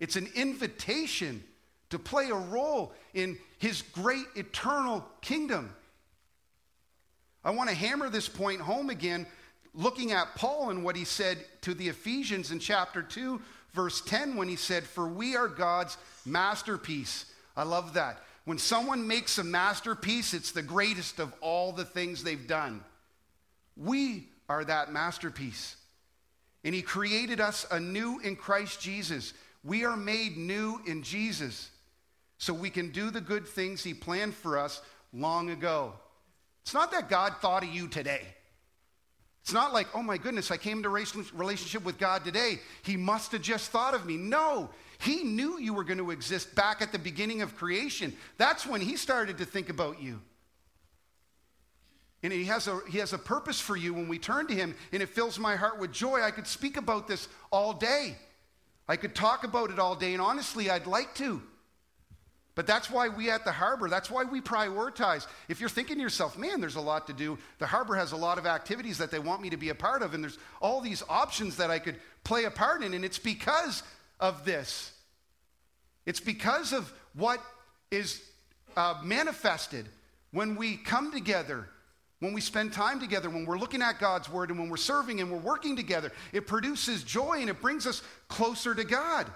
It's 0.01 0.17
an 0.17 0.29
invitation 0.35 1.45
to 1.91 1.99
play 1.99 2.31
a 2.31 2.35
role 2.35 2.93
in 3.15 3.39
his 3.59 3.83
great 3.83 4.27
eternal 4.35 5.05
kingdom. 5.21 5.73
I 7.45 7.51
want 7.51 7.69
to 7.71 7.77
hammer 7.77 8.09
this 8.09 8.29
point 8.29 8.61
home 8.61 8.91
again 8.91 9.27
looking 9.75 10.13
at 10.13 10.35
Paul 10.35 10.71
and 10.71 10.85
what 10.85 10.97
he 10.97 11.05
said 11.05 11.39
to 11.63 11.75
the 11.75 11.89
Ephesians 11.89 12.51
in 12.51 12.59
chapter 12.59 13.03
2 13.03 13.41
verse 13.75 14.01
10 14.01 14.37
when 14.37 14.49
he 14.49 14.57
said 14.57 14.85
for 14.85 15.07
we 15.07 15.37
are 15.37 15.49
God's 15.49 15.97
masterpiece. 16.25 17.27
I 17.57 17.65
love 17.65 17.95
that. 17.95 18.23
When 18.45 18.59
someone 18.59 19.07
makes 19.07 19.37
a 19.39 19.45
masterpiece, 19.45 20.33
it's 20.33 20.53
the 20.53 20.63
greatest 20.63 21.19
of 21.19 21.35
all 21.43 21.73
the 21.73 21.85
things 21.85 22.25
they've 22.25 22.47
done. 22.47 22.83
We 23.77 24.29
are 24.49 24.65
that 24.65 24.91
masterpiece. 24.91 25.77
And 26.65 26.75
He 26.75 26.83
created 26.83 27.41
us 27.41 27.67
anew 27.71 28.21
in 28.21 28.37
Christ 28.37 28.81
Jesus. 28.81 29.35
We 29.63 29.85
are 29.85 29.97
made 29.97 30.37
new 30.37 30.81
in 30.87 31.03
Jesus 31.03 31.71
so 32.39 32.55
we 32.55 32.71
can 32.71 32.91
do 32.91 33.11
the 33.11 33.21
good 33.21 33.47
things 33.47 33.85
He 33.85 33.93
planned 33.93 34.35
for 34.35 34.57
us 34.59 34.81
long 35.13 35.51
ago. 35.51 35.93
It's 36.63 36.75
not 36.75 36.91
that 36.93 37.09
God 37.11 37.35
thought 37.41 37.65
of 37.65 37.69
you 37.69 37.87
today. 37.87 38.23
It's 39.43 39.53
not 39.53 39.73
like, 39.73 39.87
oh 39.95 40.03
my 40.03 40.19
goodness, 40.19 40.51
I 40.51 40.57
came 40.57 40.79
into 40.79 40.91
relationship 40.91 41.85
with 41.85 41.99
God 41.99 42.25
today. 42.25 42.61
He 42.83 42.97
must 42.97 43.33
have 43.33 43.41
just 43.41 43.71
thought 43.71 43.95
of 43.95 44.05
me. 44.05 44.17
No, 44.17 44.71
he 44.99 45.25
knew 45.25 45.59
you 45.59 45.73
were 45.73 45.85
going 45.85 45.99
to 45.99 46.11
exist 46.11 46.55
back 46.55 46.83
at 46.83 46.93
the 46.93 46.99
beginning 46.99 47.41
of 47.41 47.57
creation. 47.57 48.13
That's 48.37 48.67
when 48.67 48.81
he 48.81 48.97
started 48.97 49.39
to 49.39 49.45
think 49.45 49.71
about 49.71 50.03
you. 50.03 50.21
And 52.23 52.33
he 52.33 52.47
has, 52.47 52.67
a, 52.67 52.81
he 52.91 52.99
has 52.99 53.13
a 53.13 53.19
purpose 53.19 53.61
for 53.61 53.77
you 53.77 53.95
when 53.95 54.09
we 54.09 54.19
turn 54.19 54.49
to 54.49 54.55
him, 54.55 54.75
and 54.93 55.03
it 55.03 55.09
fills 55.09 55.39
my 55.39 55.55
heart 55.55 55.79
with 55.79 55.93
joy. 55.93 56.21
I 56.21 56.33
could 56.33 56.49
speak 56.49 56.77
about 56.77 57.07
this 57.07 57.29
all 57.53 57.73
day. 57.73 58.17
I 58.89 58.97
could 58.97 59.15
talk 59.15 59.45
about 59.45 59.71
it 59.71 59.79
all 59.79 59.95
day, 59.95 60.15
and 60.15 60.21
honestly, 60.21 60.69
I'd 60.69 60.87
like 60.87 61.15
to. 61.17 61.41
But 62.59 62.67
that's 62.67 62.91
why 62.91 63.07
we 63.09 63.31
at 63.31 63.45
the 63.45 63.53
harbor, 63.53 63.89
that's 63.89 64.11
why 64.11 64.25
we 64.25 64.41
prioritize. 64.41 65.29
If 65.49 65.61
you're 65.61 65.69
thinking 65.69 65.95
to 65.95 66.03
yourself, 66.03 66.37
man, 66.37 66.61
there's 66.61 66.75
a 66.75 66.81
lot 66.81 67.07
to 67.07 67.13
do, 67.13 67.39
the 67.61 67.69
harbor 67.69 67.95
has 67.95 68.11
a 68.11 68.17
lot 68.17 68.37
of 68.37 68.47
activities 68.47 68.99
that 68.99 69.13
they 69.13 69.21
want 69.21 69.41
me 69.41 69.51
to 69.51 69.57
be 69.57 69.69
a 69.69 69.77
part 69.77 70.03
of, 70.03 70.13
and 70.13 70.25
there's 70.25 70.39
all 70.61 70.81
these 70.81 71.05
options 71.09 71.59
that 71.59 71.71
I 71.71 71.79
could 71.79 71.95
play 72.25 72.47
a 72.47 72.51
part 72.51 72.83
in, 72.83 72.95
and 72.95 73.05
it's 73.05 73.21
because 73.21 73.85
of 74.19 74.45
this. 74.45 74.91
It's 76.05 76.19
because 76.19 76.73
of 76.73 76.93
what 77.15 77.41
is 77.93 78.21
uh, 78.77 78.95
manifested 79.05 79.87
when 80.33 80.57
we 80.57 80.79
come 80.79 81.13
together, 81.13 81.69
when 82.19 82.33
we 82.33 82.41
spend 82.41 82.73
time 82.73 82.99
together, 82.99 83.31
when 83.31 83.47
we're 83.47 83.61
looking 83.61 83.83
at 83.83 84.01
God's 84.01 84.29
word, 84.29 84.51
and 84.51 84.59
when 84.59 84.69
we're 84.69 84.79
serving 84.79 85.21
and 85.21 85.31
we're 85.31 85.39
working 85.39 85.77
together. 85.77 86.11
It 86.33 86.49
produces 86.49 87.05
joy 87.05 87.35
and 87.39 87.51
it 87.51 87.63
brings 87.63 87.87
us 87.87 88.03
closer 88.27 88.75
to 88.75 88.83
God. 88.83 89.31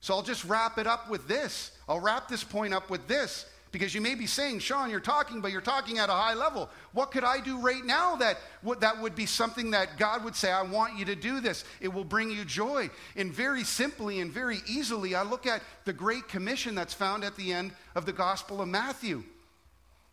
So 0.00 0.14
I'll 0.14 0.22
just 0.22 0.44
wrap 0.44 0.78
it 0.78 0.86
up 0.86 1.10
with 1.10 1.26
this. 1.28 1.72
I'll 1.88 2.00
wrap 2.00 2.28
this 2.28 2.44
point 2.44 2.72
up 2.72 2.90
with 2.90 3.08
this. 3.08 3.46
Because 3.70 3.94
you 3.94 4.00
may 4.00 4.14
be 4.14 4.26
saying, 4.26 4.60
Sean, 4.60 4.88
you're 4.88 4.98
talking, 4.98 5.42
but 5.42 5.52
you're 5.52 5.60
talking 5.60 5.98
at 5.98 6.08
a 6.08 6.12
high 6.12 6.32
level. 6.32 6.70
What 6.92 7.10
could 7.10 7.24
I 7.24 7.40
do 7.40 7.58
right 7.58 7.84
now 7.84 8.16
that 8.16 8.38
would, 8.62 8.80
that 8.80 8.98
would 8.98 9.14
be 9.14 9.26
something 9.26 9.72
that 9.72 9.98
God 9.98 10.24
would 10.24 10.34
say, 10.34 10.50
I 10.50 10.62
want 10.62 10.98
you 10.98 11.04
to 11.04 11.14
do 11.14 11.40
this? 11.40 11.64
It 11.80 11.88
will 11.88 12.04
bring 12.04 12.30
you 12.30 12.46
joy. 12.46 12.88
And 13.14 13.30
very 13.30 13.64
simply 13.64 14.20
and 14.20 14.32
very 14.32 14.60
easily, 14.66 15.14
I 15.14 15.22
look 15.22 15.46
at 15.46 15.62
the 15.84 15.92
Great 15.92 16.28
Commission 16.28 16.74
that's 16.74 16.94
found 16.94 17.24
at 17.24 17.36
the 17.36 17.52
end 17.52 17.72
of 17.94 18.06
the 18.06 18.12
Gospel 18.12 18.62
of 18.62 18.68
Matthew. 18.68 19.22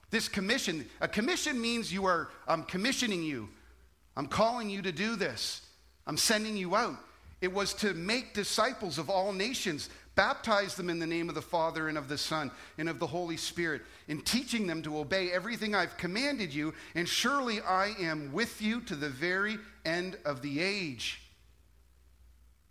This 0.10 0.28
commission, 0.28 0.86
a 1.00 1.08
commission 1.08 1.60
means 1.60 1.94
you 1.94 2.06
are, 2.06 2.30
I'm 2.50 2.64
commissioning 2.64 3.24
you. 3.24 3.48
I'm 4.18 4.28
calling 4.28 4.70
you 4.70 4.82
to 4.82 4.92
do 4.92 5.16
this. 5.16 5.62
I'm 6.06 6.18
sending 6.18 6.58
you 6.58 6.76
out. 6.76 6.98
It 7.46 7.54
was 7.54 7.76
to 7.76 7.94
make 7.94 8.34
disciples 8.34 8.98
of 8.98 9.08
all 9.08 9.32
nations, 9.32 9.92
baptize 10.16 10.74
them 10.74 10.90
in 10.90 10.98
the 10.98 11.06
name 11.06 11.30
of 11.30 11.36
the 11.36 11.44
Father 11.44 11.88
and 11.88 11.96
of 11.96 12.08
the 12.08 12.18
Son 12.18 12.50
and 12.80 12.90
of 12.90 12.98
the 12.98 13.06
Holy 13.06 13.38
Spirit, 13.38 13.84
and 14.08 14.26
teaching 14.26 14.66
them 14.66 14.82
to 14.82 14.98
obey 14.98 15.32
everything 15.32 15.76
I've 15.76 15.96
commanded 15.96 16.52
you, 16.52 16.74
and 16.96 17.08
surely 17.08 17.62
I 17.62 17.94
am 18.00 18.34
with 18.34 18.64
you 18.64 18.82
to 18.82 18.96
the 18.96 19.10
very 19.10 19.60
end 19.86 20.18
of 20.26 20.42
the 20.42 20.60
age. 20.60 21.22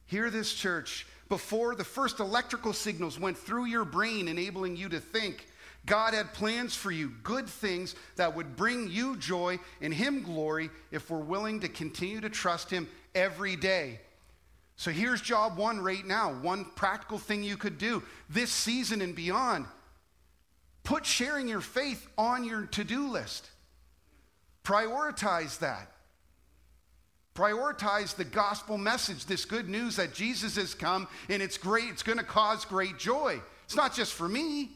Hear 0.06 0.28
this, 0.28 0.52
church. 0.52 1.06
Before 1.28 1.76
the 1.76 1.84
first 1.84 2.18
electrical 2.18 2.72
signals 2.72 3.16
went 3.16 3.38
through 3.38 3.66
your 3.66 3.84
brain, 3.84 4.26
enabling 4.26 4.74
you 4.74 4.88
to 4.88 4.98
think, 4.98 5.46
God 5.86 6.14
had 6.14 6.34
plans 6.34 6.74
for 6.74 6.90
you, 6.90 7.12
good 7.22 7.46
things 7.46 7.94
that 8.16 8.34
would 8.34 8.56
bring 8.56 8.90
you 8.90 9.14
joy 9.18 9.60
and 9.80 9.94
Him 9.94 10.24
glory 10.24 10.68
if 10.90 11.10
we're 11.10 11.18
willing 11.18 11.60
to 11.60 11.68
continue 11.68 12.20
to 12.20 12.28
trust 12.28 12.70
Him 12.70 12.88
every 13.14 13.54
day. 13.54 14.00
So 14.76 14.90
here's 14.90 15.20
job 15.20 15.56
one 15.56 15.80
right 15.80 16.04
now 16.04 16.32
one 16.42 16.64
practical 16.76 17.18
thing 17.18 17.42
you 17.42 17.56
could 17.56 17.78
do 17.78 18.02
this 18.28 18.50
season 18.50 19.00
and 19.00 19.14
beyond. 19.14 19.66
Put 20.82 21.06
sharing 21.06 21.48
your 21.48 21.60
faith 21.60 22.06
on 22.18 22.44
your 22.44 22.66
to 22.66 22.84
do 22.84 23.08
list. 23.08 23.48
Prioritize 24.64 25.58
that. 25.60 25.90
Prioritize 27.34 28.14
the 28.14 28.24
gospel 28.24 28.78
message, 28.78 29.26
this 29.26 29.44
good 29.44 29.68
news 29.68 29.96
that 29.96 30.14
Jesus 30.14 30.56
has 30.56 30.74
come 30.74 31.08
and 31.28 31.42
it's 31.42 31.58
great, 31.58 31.88
it's 31.88 32.02
going 32.02 32.18
to 32.18 32.24
cause 32.24 32.64
great 32.64 32.98
joy. 32.98 33.40
It's 33.64 33.74
not 33.74 33.94
just 33.94 34.12
for 34.12 34.28
me. 34.28 34.70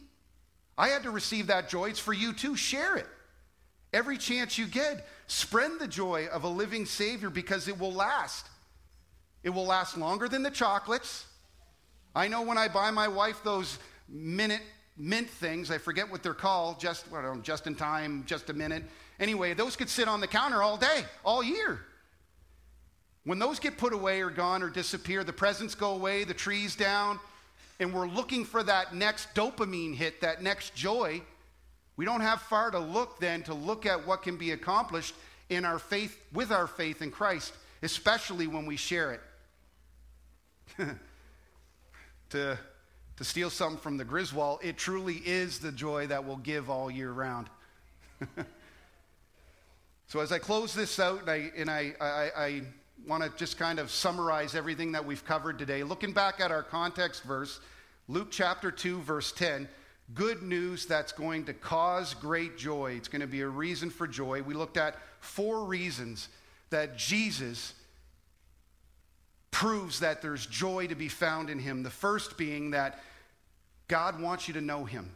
I 0.76 0.88
had 0.88 1.02
to 1.04 1.10
receive 1.10 1.48
that 1.48 1.68
joy, 1.68 1.90
it's 1.90 1.98
for 1.98 2.12
you 2.12 2.32
too. 2.32 2.56
Share 2.56 2.96
it. 2.96 3.06
Every 3.92 4.18
chance 4.18 4.58
you 4.58 4.66
get, 4.66 5.06
spread 5.28 5.72
the 5.78 5.88
joy 5.88 6.26
of 6.26 6.44
a 6.44 6.48
living 6.48 6.84
Savior 6.84 7.30
because 7.30 7.68
it 7.68 7.78
will 7.78 7.92
last. 7.92 8.46
It 9.48 9.54
will 9.54 9.64
last 9.64 9.96
longer 9.96 10.28
than 10.28 10.42
the 10.42 10.50
chocolates. 10.50 11.24
I 12.14 12.28
know 12.28 12.42
when 12.42 12.58
I 12.58 12.68
buy 12.68 12.90
my 12.90 13.08
wife 13.08 13.42
those 13.42 13.78
minute 14.06 14.60
mint 14.98 15.30
things, 15.30 15.70
I 15.70 15.78
forget 15.78 16.10
what 16.10 16.22
they're 16.22 16.34
called, 16.34 16.78
just, 16.78 17.10
well, 17.10 17.34
just 17.42 17.66
in 17.66 17.74
time, 17.74 18.24
just 18.26 18.50
a 18.50 18.52
minute. 18.52 18.84
Anyway, 19.18 19.54
those 19.54 19.74
could 19.74 19.88
sit 19.88 20.06
on 20.06 20.20
the 20.20 20.26
counter 20.26 20.62
all 20.62 20.76
day, 20.76 21.00
all 21.24 21.42
year. 21.42 21.80
When 23.24 23.38
those 23.38 23.58
get 23.58 23.78
put 23.78 23.94
away 23.94 24.20
or 24.20 24.28
gone 24.28 24.62
or 24.62 24.68
disappear, 24.68 25.24
the 25.24 25.32
presents 25.32 25.74
go 25.74 25.92
away, 25.92 26.24
the 26.24 26.34
tree's 26.34 26.76
down, 26.76 27.18
and 27.80 27.94
we're 27.94 28.06
looking 28.06 28.44
for 28.44 28.62
that 28.64 28.94
next 28.94 29.34
dopamine 29.34 29.94
hit, 29.94 30.20
that 30.20 30.42
next 30.42 30.74
joy. 30.74 31.22
We 31.96 32.04
don't 32.04 32.20
have 32.20 32.42
far 32.42 32.70
to 32.70 32.78
look 32.78 33.18
then 33.18 33.44
to 33.44 33.54
look 33.54 33.86
at 33.86 34.06
what 34.06 34.22
can 34.22 34.36
be 34.36 34.50
accomplished 34.50 35.14
in 35.48 35.64
our 35.64 35.78
faith, 35.78 36.20
with 36.34 36.52
our 36.52 36.66
faith 36.66 37.00
in 37.00 37.10
Christ, 37.10 37.54
especially 37.82 38.46
when 38.46 38.66
we 38.66 38.76
share 38.76 39.12
it. 39.12 39.22
to, 42.30 42.58
to 43.16 43.24
steal 43.24 43.50
something 43.50 43.80
from 43.80 43.96
the 43.96 44.04
Griswold, 44.04 44.60
it 44.62 44.76
truly 44.76 45.16
is 45.24 45.58
the 45.58 45.72
joy 45.72 46.06
that 46.06 46.26
will 46.26 46.36
give 46.36 46.70
all 46.70 46.90
year 46.90 47.10
round. 47.10 47.48
so 50.06 50.20
as 50.20 50.32
I 50.32 50.38
close 50.38 50.74
this 50.74 50.98
out, 50.98 51.20
and 51.20 51.30
I, 51.30 51.50
and 51.56 51.70
I, 51.70 51.94
I, 52.00 52.30
I 52.36 52.62
want 53.06 53.22
to 53.22 53.30
just 53.36 53.58
kind 53.58 53.78
of 53.78 53.90
summarize 53.90 54.54
everything 54.54 54.92
that 54.92 55.04
we've 55.04 55.24
covered 55.24 55.58
today, 55.58 55.82
looking 55.82 56.12
back 56.12 56.40
at 56.40 56.50
our 56.50 56.62
context 56.62 57.22
verse, 57.24 57.60
Luke 58.08 58.28
chapter 58.30 58.70
2, 58.70 59.00
verse 59.02 59.32
10 59.32 59.68
good 60.14 60.42
news 60.42 60.86
that's 60.86 61.12
going 61.12 61.44
to 61.44 61.52
cause 61.52 62.14
great 62.14 62.56
joy. 62.56 62.92
It's 62.92 63.08
going 63.08 63.20
to 63.20 63.26
be 63.26 63.42
a 63.42 63.48
reason 63.48 63.90
for 63.90 64.06
joy. 64.06 64.42
We 64.42 64.54
looked 64.54 64.76
at 64.76 64.96
four 65.20 65.64
reasons 65.64 66.28
that 66.70 66.96
Jesus 66.96 67.74
proves 69.50 70.00
that 70.00 70.22
there's 70.22 70.46
joy 70.46 70.86
to 70.86 70.94
be 70.94 71.08
found 71.08 71.50
in 71.50 71.58
him. 71.58 71.82
The 71.82 71.90
first 71.90 72.36
being 72.36 72.70
that 72.72 73.00
God 73.88 74.20
wants 74.20 74.46
you 74.46 74.54
to 74.54 74.60
know 74.60 74.84
him. 74.84 75.10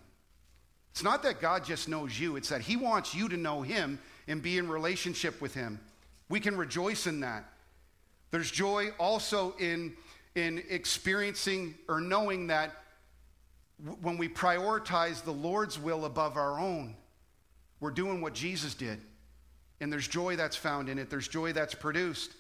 It's 0.91 1.03
not 1.03 1.23
that 1.23 1.41
God 1.41 1.65
just 1.65 1.89
knows 1.89 2.19
you, 2.19 2.37
it's 2.37 2.51
that 2.51 2.61
he 2.61 2.77
wants 2.77 3.15
you 3.15 3.29
to 3.29 3.37
know 3.37 3.63
him 3.63 3.99
and 4.29 4.43
be 4.43 4.59
in 4.59 4.69
relationship 4.69 5.41
with 5.41 5.55
him. 5.55 5.81
We 6.29 6.41
can 6.41 6.57
rejoice 6.57 7.07
in 7.07 7.21
that. 7.21 7.45
There's 8.31 8.51
joy 8.51 8.91
also 8.99 9.55
in, 9.59 9.95
in 10.35 10.63
experiencing 10.69 11.75
or 11.89 12.01
knowing 12.01 12.49
that 12.49 12.73
when 14.01 14.17
we 14.17 14.29
prioritize 14.29 15.23
the 15.23 15.33
Lord's 15.33 15.79
will 15.79 16.05
above 16.05 16.37
our 16.37 16.59
own, 16.59 16.95
we're 17.81 17.91
doing 17.91 18.21
what 18.21 18.33
Jesus 18.33 18.75
did. 18.75 19.01
And 19.81 19.93
there's 19.93 20.07
joy 20.07 20.37
that's 20.37 20.57
found 20.57 20.89
in 20.89 20.99
it, 20.99 21.11
there's 21.11 21.29
joy 21.29 21.53
that's 21.53 21.75
produced. 21.75 22.33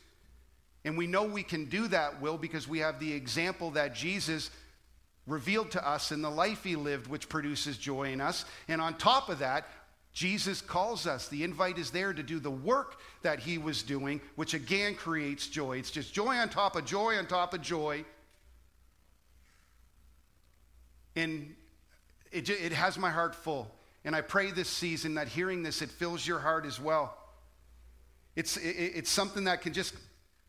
And 0.84 0.98
we 0.98 1.06
know 1.06 1.24
we 1.24 1.42
can 1.42 1.66
do 1.66 1.88
that 1.88 2.20
will 2.20 2.38
because 2.38 2.66
we 2.66 2.80
have 2.80 2.98
the 2.98 3.12
example 3.12 3.70
that 3.72 3.94
Jesus 3.94 4.50
revealed 5.26 5.70
to 5.72 5.88
us 5.88 6.10
in 6.10 6.22
the 6.22 6.30
life 6.30 6.64
he 6.64 6.74
lived, 6.74 7.06
which 7.06 7.28
produces 7.28 7.78
joy 7.78 8.12
in 8.12 8.20
us. 8.20 8.44
And 8.66 8.80
on 8.80 8.94
top 8.94 9.28
of 9.28 9.38
that, 9.38 9.68
Jesus 10.12 10.60
calls 10.60 11.06
us. 11.06 11.28
The 11.28 11.44
invite 11.44 11.78
is 11.78 11.90
there 11.90 12.12
to 12.12 12.22
do 12.22 12.38
the 12.38 12.50
work 12.50 13.00
that 13.22 13.38
he 13.38 13.58
was 13.58 13.82
doing, 13.82 14.20
which 14.34 14.54
again 14.54 14.94
creates 14.94 15.46
joy. 15.46 15.78
It's 15.78 15.90
just 15.90 16.12
joy 16.12 16.36
on 16.36 16.48
top 16.48 16.76
of 16.76 16.84
joy 16.84 17.16
on 17.16 17.26
top 17.26 17.54
of 17.54 17.62
joy. 17.62 18.04
And 21.14 21.54
it, 22.30 22.48
it 22.50 22.72
has 22.72 22.98
my 22.98 23.10
heart 23.10 23.34
full. 23.34 23.70
And 24.04 24.16
I 24.16 24.20
pray 24.20 24.50
this 24.50 24.68
season 24.68 25.14
that 25.14 25.28
hearing 25.28 25.62
this, 25.62 25.80
it 25.80 25.90
fills 25.90 26.26
your 26.26 26.40
heart 26.40 26.66
as 26.66 26.80
well. 26.80 27.16
It's, 28.34 28.56
it, 28.56 28.70
it's 28.70 29.10
something 29.10 29.44
that 29.44 29.62
can 29.62 29.72
just 29.72 29.94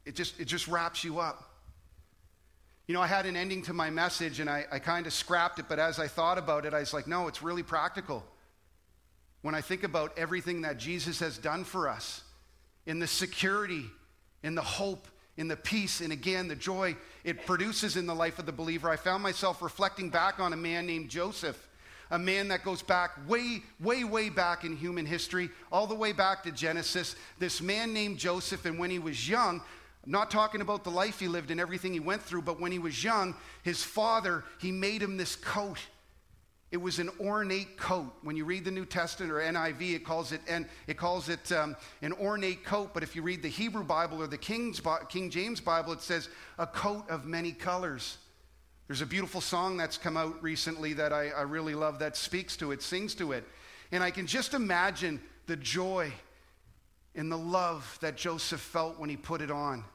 it 0.05 0.15
just, 0.15 0.39
it 0.39 0.45
just 0.45 0.67
wraps 0.67 1.03
you 1.03 1.19
up. 1.19 1.49
You 2.87 2.93
know, 2.93 3.01
I 3.01 3.07
had 3.07 3.25
an 3.25 3.37
ending 3.37 3.61
to 3.63 3.73
my 3.73 3.89
message 3.89 4.39
and 4.39 4.49
I, 4.49 4.65
I 4.71 4.79
kind 4.79 5.07
of 5.07 5.13
scrapped 5.13 5.59
it, 5.59 5.65
but 5.69 5.79
as 5.79 5.99
I 5.99 6.07
thought 6.07 6.37
about 6.37 6.65
it, 6.65 6.73
I 6.73 6.79
was 6.79 6.93
like, 6.93 7.07
no, 7.07 7.27
it's 7.27 7.41
really 7.41 7.63
practical. 7.63 8.25
When 9.41 9.55
I 9.55 9.61
think 9.61 9.83
about 9.83 10.17
everything 10.17 10.61
that 10.61 10.77
Jesus 10.77 11.19
has 11.19 11.37
done 11.37 11.63
for 11.63 11.87
us, 11.87 12.23
in 12.85 12.99
the 12.99 13.07
security, 13.07 13.85
in 14.43 14.55
the 14.55 14.61
hope, 14.61 15.07
in 15.37 15.47
the 15.47 15.55
peace, 15.55 16.01
and 16.01 16.11
again, 16.11 16.47
the 16.47 16.55
joy 16.55 16.95
it 17.23 17.45
produces 17.45 17.95
in 17.95 18.05
the 18.05 18.13
life 18.13 18.39
of 18.39 18.45
the 18.45 18.51
believer, 18.51 18.89
I 18.89 18.97
found 18.97 19.23
myself 19.23 19.61
reflecting 19.61 20.09
back 20.09 20.39
on 20.39 20.51
a 20.51 20.57
man 20.57 20.85
named 20.85 21.09
Joseph, 21.09 21.69
a 22.11 22.19
man 22.19 22.49
that 22.49 22.63
goes 22.63 22.81
back 22.81 23.11
way, 23.27 23.63
way, 23.79 24.03
way 24.03 24.29
back 24.29 24.65
in 24.65 24.75
human 24.75 25.05
history, 25.05 25.49
all 25.71 25.87
the 25.87 25.95
way 25.95 26.11
back 26.11 26.43
to 26.43 26.51
Genesis. 26.51 27.15
This 27.39 27.61
man 27.61 27.93
named 27.93 28.19
Joseph, 28.19 28.65
and 28.65 28.77
when 28.77 28.91
he 28.91 28.99
was 28.99 29.27
young, 29.27 29.61
I'm 30.05 30.11
not 30.11 30.29
talking 30.29 30.61
about 30.61 30.83
the 30.83 30.89
life 30.89 31.19
he 31.19 31.27
lived 31.27 31.49
and 31.49 31.61
everything 31.61 31.93
he 31.93 31.99
went 31.99 32.21
through, 32.21 32.41
but 32.41 32.59
when 32.59 32.71
he 32.71 32.79
was 32.79 33.03
young, 33.03 33.35
his 33.63 33.81
father, 33.83 34.43
he 34.59 34.71
made 34.71 35.01
him 35.01 35.15
this 35.15 35.35
coat. 35.35 35.77
It 36.71 36.81
was 36.81 36.99
an 36.99 37.09
ornate 37.19 37.77
coat. 37.77 38.11
When 38.23 38.35
you 38.35 38.45
read 38.45 38.65
the 38.65 38.71
New 38.71 38.85
Testament 38.85 39.31
or 39.31 39.35
NIV, 39.35 39.95
it 39.95 40.03
calls 40.03 40.31
it, 40.31 40.41
and 40.47 40.67
it 40.87 40.97
calls 40.97 41.29
it 41.29 41.51
um, 41.51 41.77
an 42.01 42.13
ornate 42.13 42.65
coat. 42.65 42.93
But 42.93 43.03
if 43.03 43.15
you 43.15 43.21
read 43.21 43.43
the 43.43 43.47
Hebrew 43.47 43.83
Bible 43.83 44.21
or 44.21 44.27
the 44.27 44.39
King's, 44.39 44.81
King 45.07 45.29
James 45.29 45.61
Bible, 45.61 45.93
it 45.93 46.01
says 46.01 46.29
a 46.57 46.67
coat 46.67 47.09
of 47.09 47.25
many 47.25 47.51
colors. 47.51 48.17
There's 48.87 49.01
a 49.01 49.05
beautiful 49.05 49.39
song 49.39 49.77
that's 49.77 49.97
come 49.97 50.17
out 50.17 50.41
recently 50.43 50.93
that 50.93 51.13
I, 51.13 51.29
I 51.29 51.41
really 51.43 51.75
love 51.75 51.99
that 51.99 52.17
speaks 52.17 52.57
to 52.57 52.71
it, 52.71 52.81
sings 52.81 53.15
to 53.15 53.31
it. 53.31 53.45
And 53.91 54.03
I 54.03 54.11
can 54.11 54.27
just 54.27 54.53
imagine 54.53 55.21
the 55.45 55.55
joy 55.55 56.11
and 57.15 57.31
the 57.31 57.37
love 57.37 57.97
that 58.01 58.17
Joseph 58.17 58.59
felt 58.59 58.99
when 58.99 59.09
he 59.09 59.15
put 59.15 59.41
it 59.41 59.51
on. 59.51 59.85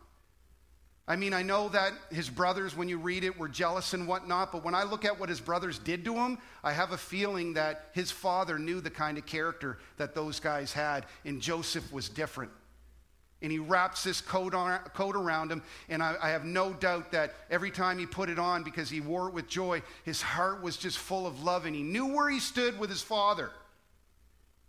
I 1.08 1.16
mean, 1.16 1.32
I 1.32 1.42
know 1.42 1.70
that 1.70 1.94
his 2.10 2.28
brothers, 2.28 2.76
when 2.76 2.90
you 2.90 2.98
read 2.98 3.24
it, 3.24 3.38
were 3.38 3.48
jealous 3.48 3.94
and 3.94 4.06
whatnot, 4.06 4.52
but 4.52 4.62
when 4.62 4.74
I 4.74 4.82
look 4.82 5.06
at 5.06 5.18
what 5.18 5.30
his 5.30 5.40
brothers 5.40 5.78
did 5.78 6.04
to 6.04 6.14
him, 6.14 6.36
I 6.62 6.72
have 6.72 6.92
a 6.92 6.98
feeling 6.98 7.54
that 7.54 7.86
his 7.94 8.10
father 8.10 8.58
knew 8.58 8.82
the 8.82 8.90
kind 8.90 9.16
of 9.16 9.24
character 9.24 9.78
that 9.96 10.14
those 10.14 10.38
guys 10.38 10.74
had, 10.74 11.06
and 11.24 11.40
Joseph 11.40 11.90
was 11.90 12.10
different. 12.10 12.52
And 13.40 13.50
he 13.50 13.58
wraps 13.58 14.04
this 14.04 14.20
coat, 14.20 14.52
on, 14.52 14.78
coat 14.92 15.16
around 15.16 15.50
him, 15.50 15.62
and 15.88 16.02
I, 16.02 16.16
I 16.20 16.28
have 16.28 16.44
no 16.44 16.74
doubt 16.74 17.12
that 17.12 17.34
every 17.50 17.70
time 17.70 17.98
he 17.98 18.04
put 18.04 18.28
it 18.28 18.38
on, 18.38 18.62
because 18.62 18.90
he 18.90 19.00
wore 19.00 19.28
it 19.28 19.34
with 19.34 19.48
joy, 19.48 19.80
his 20.04 20.20
heart 20.20 20.62
was 20.62 20.76
just 20.76 20.98
full 20.98 21.26
of 21.26 21.42
love, 21.42 21.64
and 21.64 21.74
he 21.74 21.82
knew 21.82 22.04
where 22.14 22.28
he 22.28 22.38
stood 22.38 22.78
with 22.78 22.90
his 22.90 23.00
father. 23.00 23.50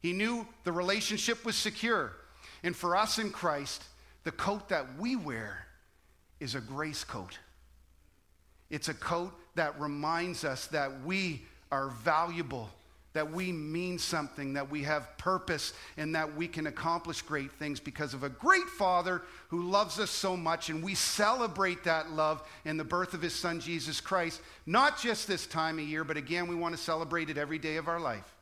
He 0.02 0.14
knew 0.14 0.48
the 0.64 0.72
relationship 0.72 1.44
was 1.44 1.58
secure. 1.58 2.14
And 2.64 2.74
for 2.74 2.96
us 2.96 3.20
in 3.20 3.32
Christ, 3.32 3.84
the 4.24 4.32
coat 4.32 4.70
that 4.70 4.98
we 4.98 5.18
wear 5.18 5.66
is 6.40 6.56
a 6.56 6.62
grace 6.62 7.04
coat. 7.04 7.38
It's 8.70 8.90
a 8.90 8.94
coat 8.94 9.34
that 9.56 9.80
reminds 9.80 10.44
us 10.44 10.68
that 10.68 11.04
we 11.04 11.44
are 11.72 11.90
valuable, 11.90 12.70
that 13.14 13.32
we 13.32 13.52
mean 13.52 13.98
something, 13.98 14.54
that 14.54 14.70
we 14.70 14.84
have 14.84 15.18
purpose, 15.18 15.74
and 15.98 16.14
that 16.16 16.36
we 16.36 16.48
can 16.48 16.68
accomplish 16.68 17.22
great 17.22 17.52
things 17.54 17.80
because 17.80 18.14
of 18.14 18.24
a 18.24 18.30
great 18.30 18.68
Father 18.68 19.24
who 19.50 19.64
loves 19.64 20.00
us 20.00 20.12
so 20.12 20.38
much. 20.38 20.70
And 20.70 20.84
we 20.84 20.96
celebrate 20.96 21.84
that 21.84 22.12
love 22.12 22.48
in 22.66 22.78
the 22.78 22.84
birth 22.84 23.14
of 23.14 23.22
His 23.22 23.34
Son, 23.34 23.60
Jesus 23.60 24.00
Christ, 24.00 24.42
not 24.66 25.00
just 25.00 25.28
this 25.28 25.48
time 25.48 25.80
of 25.80 25.86
year, 25.86 26.04
but 26.04 26.18
again, 26.18 26.48
we 26.48 26.56
want 26.56 26.76
to 26.76 26.82
celebrate 26.82 27.30
it 27.30 27.38
every 27.38 27.58
day 27.58 27.78
of 27.78 27.88
our 27.88 28.00
life. 28.00 28.36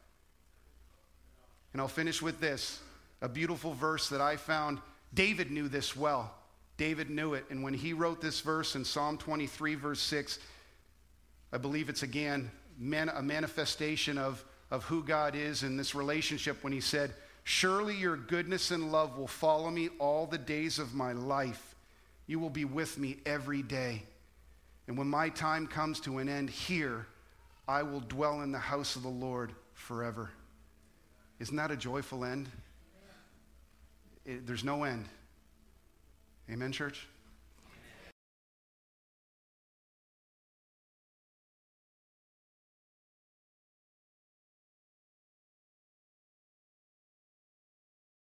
And 1.73 1.81
I'll 1.81 1.87
finish 1.87 2.21
with 2.21 2.39
this 2.39 2.79
a 3.21 3.29
beautiful 3.29 3.73
verse 3.73 4.09
that 4.09 4.21
I 4.21 4.35
found. 4.35 4.79
David 5.13 5.51
knew 5.51 5.67
this 5.67 5.95
well. 5.95 6.33
David 6.77 7.09
knew 7.09 7.33
it. 7.33 7.45
And 7.49 7.63
when 7.63 7.73
he 7.73 7.93
wrote 7.93 8.21
this 8.21 8.39
verse 8.41 8.75
in 8.75 8.85
Psalm 8.85 9.17
23, 9.17 9.75
verse 9.75 9.99
6, 9.99 10.39
I 11.51 11.57
believe 11.57 11.89
it's 11.89 12.03
again 12.03 12.51
man, 12.77 13.09
a 13.09 13.21
manifestation 13.21 14.17
of, 14.17 14.43
of 14.71 14.83
who 14.85 15.03
God 15.03 15.35
is 15.35 15.63
in 15.63 15.77
this 15.77 15.95
relationship 15.95 16.63
when 16.63 16.73
he 16.73 16.81
said, 16.81 17.13
Surely 17.43 17.95
your 17.95 18.17
goodness 18.17 18.71
and 18.71 18.91
love 18.91 19.17
will 19.17 19.27
follow 19.27 19.69
me 19.69 19.89
all 19.99 20.25
the 20.25 20.37
days 20.37 20.79
of 20.79 20.93
my 20.93 21.13
life. 21.13 21.75
You 22.27 22.39
will 22.39 22.49
be 22.49 22.65
with 22.65 22.97
me 22.97 23.17
every 23.25 23.63
day. 23.63 24.03
And 24.87 24.97
when 24.97 25.07
my 25.07 25.29
time 25.29 25.65
comes 25.65 25.99
to 26.01 26.17
an 26.17 26.27
end 26.27 26.49
here, 26.49 27.07
I 27.67 27.83
will 27.83 28.01
dwell 28.01 28.41
in 28.41 28.51
the 28.51 28.59
house 28.59 28.95
of 28.95 29.03
the 29.03 29.09
Lord 29.09 29.53
forever. 29.73 30.29
Isn't 31.39 31.55
that 31.55 31.71
a 31.71 31.77
joyful 31.77 32.25
end? 32.25 32.49
It, 34.25 34.45
there's 34.45 34.63
no 34.63 34.83
end. 34.83 35.05
Amen, 36.49 36.71
church? 36.71 37.07